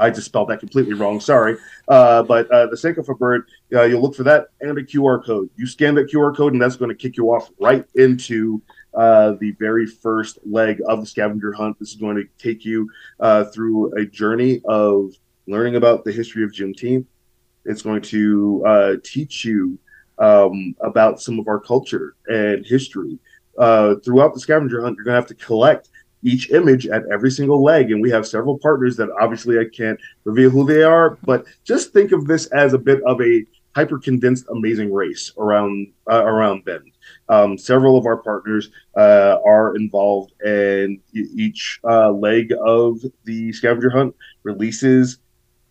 I 0.00 0.08
just 0.08 0.26
spelled 0.26 0.48
that 0.48 0.60
completely 0.60 0.94
wrong. 0.94 1.20
Sorry. 1.20 1.58
Uh, 1.86 2.22
but 2.22 2.50
uh, 2.50 2.66
the 2.66 2.76
Sankofa 2.76 3.18
bird, 3.18 3.48
uh, 3.74 3.82
you'll 3.82 4.00
look 4.00 4.14
for 4.14 4.22
that 4.22 4.46
and 4.62 4.76
a 4.78 4.82
QR 4.82 5.24
code. 5.24 5.50
You 5.56 5.66
scan 5.66 5.94
that 5.96 6.10
QR 6.10 6.34
code, 6.34 6.54
and 6.54 6.62
that's 6.62 6.76
going 6.76 6.88
to 6.88 6.94
kick 6.94 7.18
you 7.18 7.26
off 7.26 7.50
right 7.60 7.84
into 7.94 8.62
uh, 8.94 9.32
the 9.40 9.52
very 9.60 9.86
first 9.86 10.38
leg 10.44 10.80
of 10.88 11.00
the 11.00 11.06
scavenger 11.06 11.52
hunt. 11.52 11.78
This 11.78 11.90
is 11.90 11.96
going 11.96 12.16
to 12.16 12.24
take 12.42 12.64
you 12.64 12.88
uh, 13.20 13.44
through 13.44 13.94
a 13.98 14.06
journey 14.06 14.62
of 14.64 15.12
learning 15.46 15.76
about 15.76 16.04
the 16.04 16.12
history 16.12 16.44
of 16.44 16.50
Juneteenth. 16.50 17.06
It's 17.66 17.82
going 17.82 18.00
to 18.02 18.64
uh, 18.66 18.92
teach 19.04 19.44
you 19.44 19.78
um, 20.18 20.74
about 20.80 21.20
some 21.20 21.38
of 21.38 21.46
our 21.46 21.60
culture 21.60 22.16
and 22.26 22.64
history. 22.64 23.18
throughout 23.58 24.32
the 24.32 24.40
scavenger 24.40 24.80
hunt, 24.80 24.96
you're 24.96 25.04
going 25.04 25.14
to 25.14 25.20
have 25.20 25.26
to 25.26 25.34
collect 25.34 25.89
each 26.22 26.50
image 26.50 26.86
at 26.86 27.02
every 27.12 27.30
single 27.30 27.62
leg. 27.62 27.90
And 27.90 28.02
we 28.02 28.10
have 28.10 28.26
several 28.26 28.58
partners 28.58 28.96
that 28.96 29.10
obviously 29.20 29.58
I 29.58 29.64
can't 29.64 29.98
reveal 30.24 30.50
who 30.50 30.66
they 30.66 30.82
are, 30.82 31.18
but 31.24 31.44
just 31.64 31.92
think 31.92 32.12
of 32.12 32.26
this 32.26 32.46
as 32.46 32.74
a 32.74 32.78
bit 32.78 33.02
of 33.04 33.20
a 33.20 33.44
hyper 33.74 33.98
condensed 33.98 34.46
amazing 34.50 34.92
race 34.92 35.32
around 35.38 35.92
uh, 36.10 36.24
around 36.24 36.64
Bend. 36.64 36.90
Um, 37.28 37.56
several 37.56 37.96
of 37.96 38.06
our 38.06 38.16
partners 38.16 38.70
uh, 38.96 39.38
are 39.46 39.76
involved, 39.76 40.32
and 40.40 40.98
each 41.14 41.80
uh, 41.84 42.10
leg 42.10 42.52
of 42.64 43.00
the 43.24 43.52
scavenger 43.52 43.90
hunt 43.90 44.14
releases 44.42 45.18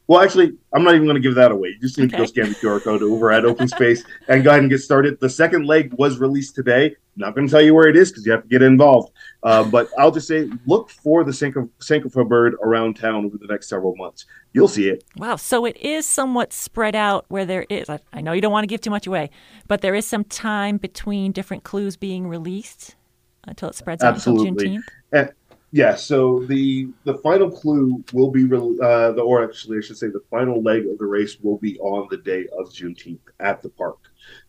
Well, 0.07 0.21
actually, 0.21 0.57
I'm 0.73 0.83
not 0.83 0.95
even 0.95 1.05
going 1.05 1.15
to 1.15 1.21
give 1.21 1.35
that 1.35 1.51
away. 1.51 1.69
You 1.69 1.79
just 1.79 1.97
need 1.97 2.05
okay. 2.05 2.17
to 2.17 2.23
go 2.23 2.25
scan 2.25 2.49
the 2.49 2.55
QR 2.55 2.81
code 2.81 3.03
over 3.03 3.31
at 3.31 3.45
Open 3.45 3.67
Space 3.67 4.03
and 4.27 4.43
go 4.43 4.49
ahead 4.49 4.61
and 4.61 4.69
get 4.69 4.79
started. 4.79 5.19
The 5.19 5.29
second 5.29 5.65
leg 5.65 5.93
was 5.93 6.17
released 6.17 6.55
today. 6.55 6.95
I'm 7.19 7.27
not 7.27 7.35
going 7.35 7.47
to 7.47 7.51
tell 7.51 7.61
you 7.61 7.75
where 7.75 7.89
it 7.89 7.97
is 7.97 8.11
because 8.11 8.25
you 8.25 8.31
have 8.31 8.43
to 8.43 8.47
get 8.47 8.61
involved. 8.61 9.11
Uh, 9.43 9.65
but 9.65 9.89
I'll 9.97 10.11
just 10.11 10.27
say, 10.27 10.49
look 10.65 10.89
for 10.89 11.25
the 11.25 11.31
Sankofa 11.31 12.27
bird 12.27 12.55
around 12.63 12.95
town 12.95 13.25
over 13.25 13.37
the 13.37 13.47
next 13.47 13.67
several 13.67 13.93
months. 13.97 14.25
You'll 14.53 14.69
see 14.69 14.87
it. 14.87 15.03
Wow. 15.17 15.35
So 15.35 15.65
it 15.65 15.75
is 15.77 16.07
somewhat 16.07 16.53
spread 16.53 16.95
out 16.95 17.25
where 17.27 17.45
there 17.45 17.65
is. 17.69 17.89
I, 17.89 17.99
I 18.13 18.21
know 18.21 18.31
you 18.31 18.39
don't 18.39 18.53
want 18.53 18.63
to 18.63 18.67
give 18.67 18.79
too 18.79 18.89
much 18.89 19.05
away, 19.05 19.31
but 19.67 19.81
there 19.81 19.95
is 19.95 20.07
some 20.07 20.23
time 20.23 20.77
between 20.77 21.33
different 21.33 21.65
clues 21.65 21.97
being 21.97 22.25
released 22.25 22.95
until 23.43 23.67
it 23.69 23.75
spreads 23.75 24.01
Absolutely. 24.01 24.47
out 24.47 24.51
until 24.51 24.71
Juneteenth. 24.71 24.83
And, 25.11 25.31
yeah, 25.71 25.95
so 25.95 26.39
the 26.47 26.89
the 27.03 27.15
final 27.19 27.51
clue 27.51 28.03
will 28.11 28.31
be 28.31 28.45
uh, 28.45 29.11
the 29.11 29.21
or 29.21 29.43
actually 29.43 29.77
I 29.77 29.81
should 29.81 29.97
say 29.97 30.07
the 30.07 30.23
final 30.31 30.63
leg 30.63 30.87
of 30.87 30.97
the 30.97 31.05
race 31.05 31.37
will 31.39 31.59
be 31.59 31.77
on 31.79 32.07
the 32.09 32.17
day 32.17 32.47
of 32.57 32.69
Juneteenth 32.69 33.19
at 33.39 33.61
the 33.61 33.69
park. 33.69 33.99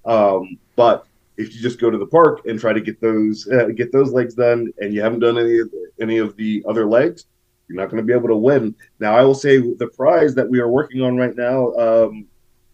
Um, 0.06 0.58
but 0.76 1.06
if 1.40 1.54
you 1.54 1.60
just 1.60 1.80
go 1.80 1.90
to 1.90 1.98
the 1.98 2.06
park 2.06 2.42
and 2.46 2.60
try 2.60 2.72
to 2.72 2.80
get 2.80 3.00
those 3.00 3.48
uh, 3.48 3.68
get 3.74 3.92
those 3.92 4.12
legs 4.12 4.34
done, 4.34 4.72
and 4.78 4.92
you 4.92 5.00
haven't 5.00 5.20
done 5.20 5.38
any 5.38 5.58
of 5.58 5.70
the, 5.70 5.90
any 6.00 6.18
of 6.18 6.36
the 6.36 6.62
other 6.68 6.86
legs, 6.86 7.26
you're 7.68 7.80
not 7.80 7.90
going 7.90 8.02
to 8.02 8.06
be 8.06 8.12
able 8.12 8.28
to 8.28 8.36
win. 8.36 8.74
Now, 8.98 9.16
I 9.16 9.22
will 9.24 9.34
say 9.34 9.58
the 9.58 9.90
prize 9.96 10.34
that 10.34 10.48
we 10.48 10.60
are 10.60 10.68
working 10.68 11.02
on 11.02 11.16
right 11.16 11.34
now. 11.34 11.72
Um, 11.74 12.26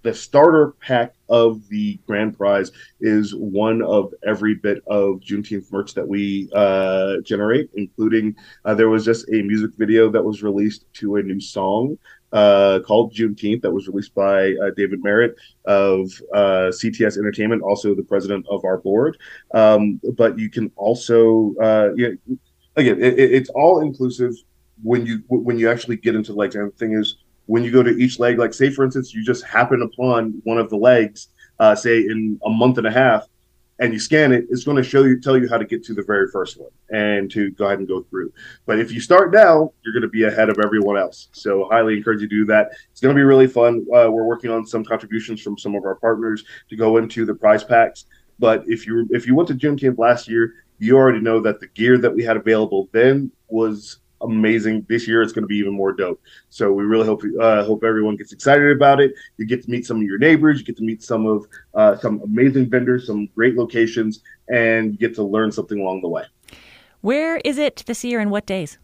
the 0.03 0.15
starter 0.15 0.73
pack 0.81 1.15
of 1.29 1.67
the 1.69 1.99
grand 2.07 2.39
prize 2.39 2.71
is 3.01 3.35
one 3.35 3.83
of 3.83 4.15
every 4.25 4.55
bit 4.55 4.81
of 4.87 5.17
Juneteenth 5.17 5.73
merch 5.73 5.95
that 5.95 6.07
we 6.07 6.49
uh, 6.55 7.17
generate, 7.25 7.71
including 7.75 8.37
uh, 8.65 8.75
there 8.75 8.89
was 8.89 9.05
just 9.05 9.29
a 9.31 9.43
music 9.43 9.73
video 9.77 10.09
that 10.09 10.25
was 10.25 10.45
released 10.45 10.85
to 10.95 11.17
a 11.17 11.23
new 11.23 11.41
song 11.41 11.99
uh, 12.37 12.81
called 12.81 13.15
Juneteenth 13.15 13.63
that 13.63 13.71
was 13.71 13.89
released 13.89 14.15
by 14.15 14.53
uh, 14.63 14.71
David 14.77 15.03
Merritt 15.03 15.37
of 15.65 16.13
uh, 16.35 16.69
CTS 16.79 17.17
Entertainment, 17.17 17.63
also 17.63 17.95
the 17.95 18.03
president 18.03 18.47
of 18.51 18.63
our 18.65 18.77
board. 18.77 19.17
Um, 19.55 19.99
but 20.17 20.39
you 20.39 20.51
can 20.51 20.71
also, 20.77 21.55
uh, 21.63 21.89
yeah, 21.97 22.11
again, 22.77 23.03
it, 23.03 23.19
it's 23.19 23.49
all 23.51 23.81
inclusive 23.81 24.35
when 24.83 25.07
you 25.07 25.23
when 25.29 25.59
you 25.59 25.71
actually 25.71 25.97
get 25.97 26.15
into 26.15 26.35
like 26.35 26.55
and 26.55 26.71
the 26.71 26.77
thing 26.77 26.93
is 26.93 27.17
when 27.47 27.65
you 27.65 27.71
go 27.71 27.83
to 27.83 27.97
each 27.97 28.19
leg, 28.19 28.39
like 28.39 28.53
say 28.53 28.69
for 28.69 28.85
instance, 28.85 29.15
you 29.15 29.25
just 29.25 29.43
happen 29.43 29.81
upon 29.81 30.41
one 30.45 30.59
of 30.59 30.69
the 30.69 30.77
legs, 30.77 31.29
uh, 31.59 31.75
say 31.75 32.01
in 32.01 32.39
a 32.45 32.51
month 32.51 32.77
and 32.77 32.87
a 32.87 32.93
half, 32.93 33.27
and 33.79 33.93
you 33.93 33.99
scan 33.99 34.33
it, 34.33 34.47
it's 34.49 34.65
going 34.65 34.77
to 34.77 34.83
show 34.83 35.05
you, 35.05 35.21
tell 35.21 35.37
you 35.37 35.49
how 35.49 35.59
to 35.59 35.65
get 35.65 35.85
to 35.85 35.95
the 35.95 36.03
very 36.03 36.29
first 36.29 36.59
one 36.59 36.71
and 36.91 37.31
to 37.31 37.51
go 37.53 37.67
ahead 37.67 37.79
and 37.79 37.89
go 37.89 38.03
through. 38.05 38.33
But 38.65 38.79
if 38.79 38.91
you 38.91 39.01
start 39.01 39.33
now, 39.33 39.73
you're 39.85 39.93
going 39.93 40.03
to 40.03 40.09
be 40.09 40.25
ahead 40.25 40.49
of 40.49 40.59
everyone 40.65 40.97
else. 40.97 41.29
So 41.33 41.69
highly 41.71 41.97
encourage 41.97 42.21
you 42.21 42.29
to 42.29 42.35
do 42.35 42.45
that. 42.47 42.71
It's 42.91 43.01
going 43.01 43.15
to 43.15 43.19
be 43.19 43.25
really 43.25 43.47
fun. 43.47 43.87
Uh, 43.95 44.11
we're 44.11 44.25
working 44.25 44.51
on 44.51 44.67
some 44.67 44.85
contributions 44.85 45.43
from 45.43 45.59
some 45.59 45.75
of 45.75 45.85
our 45.85 45.97
partners 45.97 46.45
to 46.71 46.77
go 46.77 46.97
into 46.97 47.27
the 47.27 47.35
prize 47.35 47.65
packs. 47.65 48.07
But 48.39 48.65
if 48.67 48.87
you 48.87 49.07
if 49.11 49.27
you 49.27 49.35
went 49.35 49.49
to 49.49 49.55
Juneteenth 49.55 49.99
last 49.99 50.29
year, 50.29 50.55
you 50.79 50.97
already 50.97 51.21
know 51.21 51.41
that 51.41 51.61
the 51.61 51.69
gear 51.69 51.99
that 51.99 52.15
we 52.15 52.23
had 52.23 52.37
available 52.37 52.89
then 52.93 53.31
was 53.49 54.01
amazing. 54.23 54.87
This 54.89 55.07
year 55.07 55.23
it's 55.23 55.33
going 55.33 55.43
to 55.43 55.49
be 55.49 55.57
even 55.57 55.73
more 55.73 55.93
dope. 55.93 56.21
So 56.51 56.73
we 56.73 56.85
really 56.85 57.07
hope 57.07 57.23
uh, 57.41 57.65
hope 57.65 57.85
everyone 57.85 58.17
gets 58.17 58.33
excited 58.33 58.71
about 58.75 59.01
it. 59.01 59.13
You 59.37 59.47
get 59.47 59.63
to 59.65 59.71
meet 59.71 59.87
some 59.87 59.99
of 59.99 60.03
your 60.03 60.19
neighbors. 60.19 60.59
You 60.59 60.65
get 60.65 60.77
to 60.79 60.85
meet 60.85 61.03
some 61.03 61.27
of 61.27 61.47
uh, 61.75 61.97
some 61.97 62.21
amazing 62.23 62.71
vendors, 62.71 63.07
some 63.07 63.27
great 63.35 63.57
locations, 63.57 64.23
and 64.49 64.93
you 64.93 64.99
get 64.99 65.15
to 65.17 65.23
learn 65.23 65.53
something 65.53 65.81
along 65.81 66.03
the 66.03 66.09
way. 66.09 66.25
Where 67.01 67.37
is 67.39 67.59
it 67.59 67.85
this 67.87 68.05
year 68.05 68.21
and 68.21 68.31
what 68.31 68.47
days? 68.47 68.79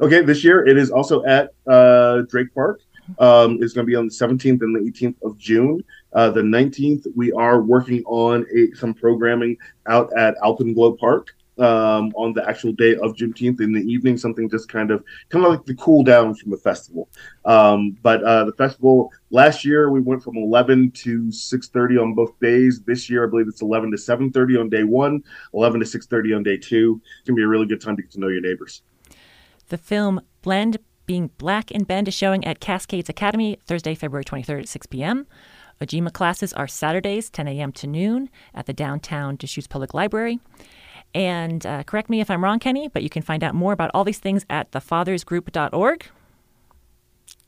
Okay, 0.00 0.20
this 0.20 0.44
year 0.44 0.66
it 0.66 0.76
is 0.76 0.90
also 0.90 1.24
at 1.24 1.50
uh, 1.66 2.22
Drake 2.28 2.54
Park. 2.54 2.80
Um, 3.18 3.58
it's 3.60 3.72
going 3.72 3.86
to 3.86 3.90
be 3.90 3.96
on 3.96 4.06
the 4.06 4.12
17th 4.12 4.62
and 4.62 4.76
the 4.76 4.90
18th 4.90 5.16
of 5.22 5.38
June. 5.38 5.82
Uh, 6.12 6.30
the 6.30 6.42
19th, 6.42 7.06
we 7.16 7.32
are 7.32 7.60
working 7.60 8.04
on 8.04 8.46
a, 8.54 8.76
some 8.76 8.94
programming 8.94 9.56
out 9.86 10.12
at 10.16 10.36
Alpenglow 10.42 10.98
Park 10.98 11.34
um, 11.60 12.12
on 12.16 12.32
the 12.32 12.48
actual 12.48 12.72
day 12.72 12.96
of 12.96 13.14
Juneteenth 13.14 13.60
in 13.60 13.72
the 13.72 13.80
evening, 13.80 14.16
something 14.16 14.48
just 14.48 14.68
kind 14.68 14.90
of 14.90 15.04
kind 15.28 15.44
of 15.44 15.50
like 15.50 15.64
the 15.64 15.74
cool 15.74 16.02
down 16.02 16.34
from 16.34 16.50
the 16.50 16.56
festival. 16.56 17.08
Um, 17.44 17.96
but 18.02 18.22
uh, 18.24 18.44
the 18.44 18.52
festival 18.52 19.12
last 19.30 19.64
year 19.64 19.90
we 19.90 20.00
went 20.00 20.22
from 20.22 20.36
11 20.36 20.92
to 20.92 21.28
6:30 21.28 22.02
on 22.02 22.14
both 22.14 22.38
days. 22.40 22.80
This 22.82 23.10
year 23.10 23.26
I 23.26 23.30
believe 23.30 23.48
it's 23.48 23.62
11 23.62 23.90
to 23.90 23.96
7:30 23.96 24.60
on 24.60 24.68
day 24.68 24.84
one, 24.84 25.22
11 25.54 25.80
to 25.80 25.86
6:30 25.86 26.36
on 26.36 26.42
day 26.42 26.56
two. 26.56 27.00
It's 27.20 27.28
gonna 27.28 27.36
be 27.36 27.42
a 27.42 27.48
really 27.48 27.66
good 27.66 27.80
time 27.80 27.96
to 27.96 28.02
get 28.02 28.10
to 28.12 28.20
know 28.20 28.28
your 28.28 28.40
neighbors. 28.40 28.82
The 29.68 29.78
film 29.78 30.20
Blend 30.42 30.78
Being 31.06 31.30
Black 31.38 31.70
in 31.70 31.84
Bend 31.84 32.08
is 32.08 32.14
showing 32.14 32.44
at 32.44 32.60
Cascades 32.60 33.08
Academy 33.08 33.58
Thursday, 33.66 33.94
February 33.94 34.24
23rd 34.24 34.60
at 34.60 34.68
6 34.68 34.86
p.m. 34.86 35.26
Ujima 35.80 36.12
classes 36.12 36.52
are 36.52 36.68
Saturdays, 36.68 37.30
10 37.30 37.48
a.m. 37.48 37.72
to 37.72 37.86
noon 37.86 38.28
at 38.54 38.66
the 38.66 38.72
downtown 38.72 39.36
Deschutes 39.36 39.66
Public 39.66 39.94
Library. 39.94 40.38
And 41.14 41.64
uh, 41.66 41.82
correct 41.82 42.08
me 42.08 42.20
if 42.20 42.30
I'm 42.30 42.44
wrong, 42.44 42.58
Kenny, 42.58 42.88
but 42.88 43.02
you 43.02 43.10
can 43.10 43.22
find 43.22 43.42
out 43.42 43.54
more 43.54 43.72
about 43.72 43.90
all 43.94 44.04
these 44.04 44.18
things 44.18 44.44
at 44.48 44.70
thefathersgroup.org. 44.70 46.06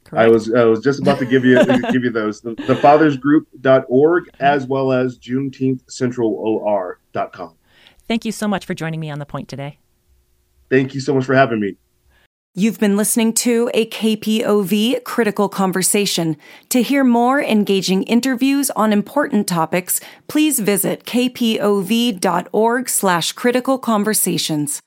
Correct? 0.05 0.27
I 0.27 0.29
was 0.29 0.53
I 0.53 0.65
was 0.65 0.81
just 0.81 1.01
about 1.01 1.21
to 1.21 1.25
give 1.25 1.45
you 1.45 1.65
give 1.93 2.03
you 2.03 2.11
those 2.11 2.41
the, 2.41 2.57
thefathersgroup.org 2.57 4.31
as 4.41 4.67
well 4.67 4.91
as 4.93 5.17
juneteenthcentralor.com. 5.19 7.55
Thank 8.09 8.25
you 8.25 8.33
so 8.33 8.49
much 8.49 8.67
for 8.67 8.75
joining 8.75 8.99
me 9.01 9.11
on 9.11 9.21
the 9.21 9.27
point 9.27 9.49
today. 9.49 9.79
Thank 10.69 10.95
you 10.95 11.01
so 11.01 11.15
much 11.15 11.25
for 11.25 11.35
having 11.35 11.61
me. 11.61 11.77
You've 12.55 12.79
been 12.79 12.99
listening 12.99 13.33
to 13.45 13.71
a 13.73 13.87
KPOV 13.87 15.05
critical 15.05 15.49
conversation. 15.49 16.37
To 16.69 16.83
hear 16.83 17.03
more 17.03 17.43
engaging 17.43 18.03
interviews 18.03 18.69
on 18.77 18.93
important 18.93 19.49
topics, 19.49 20.03
please 20.29 20.59
visit 20.59 21.07
kpov.org 21.07 22.89
slash 22.91 23.33
critical 23.33 23.79
conversations. 23.79 24.83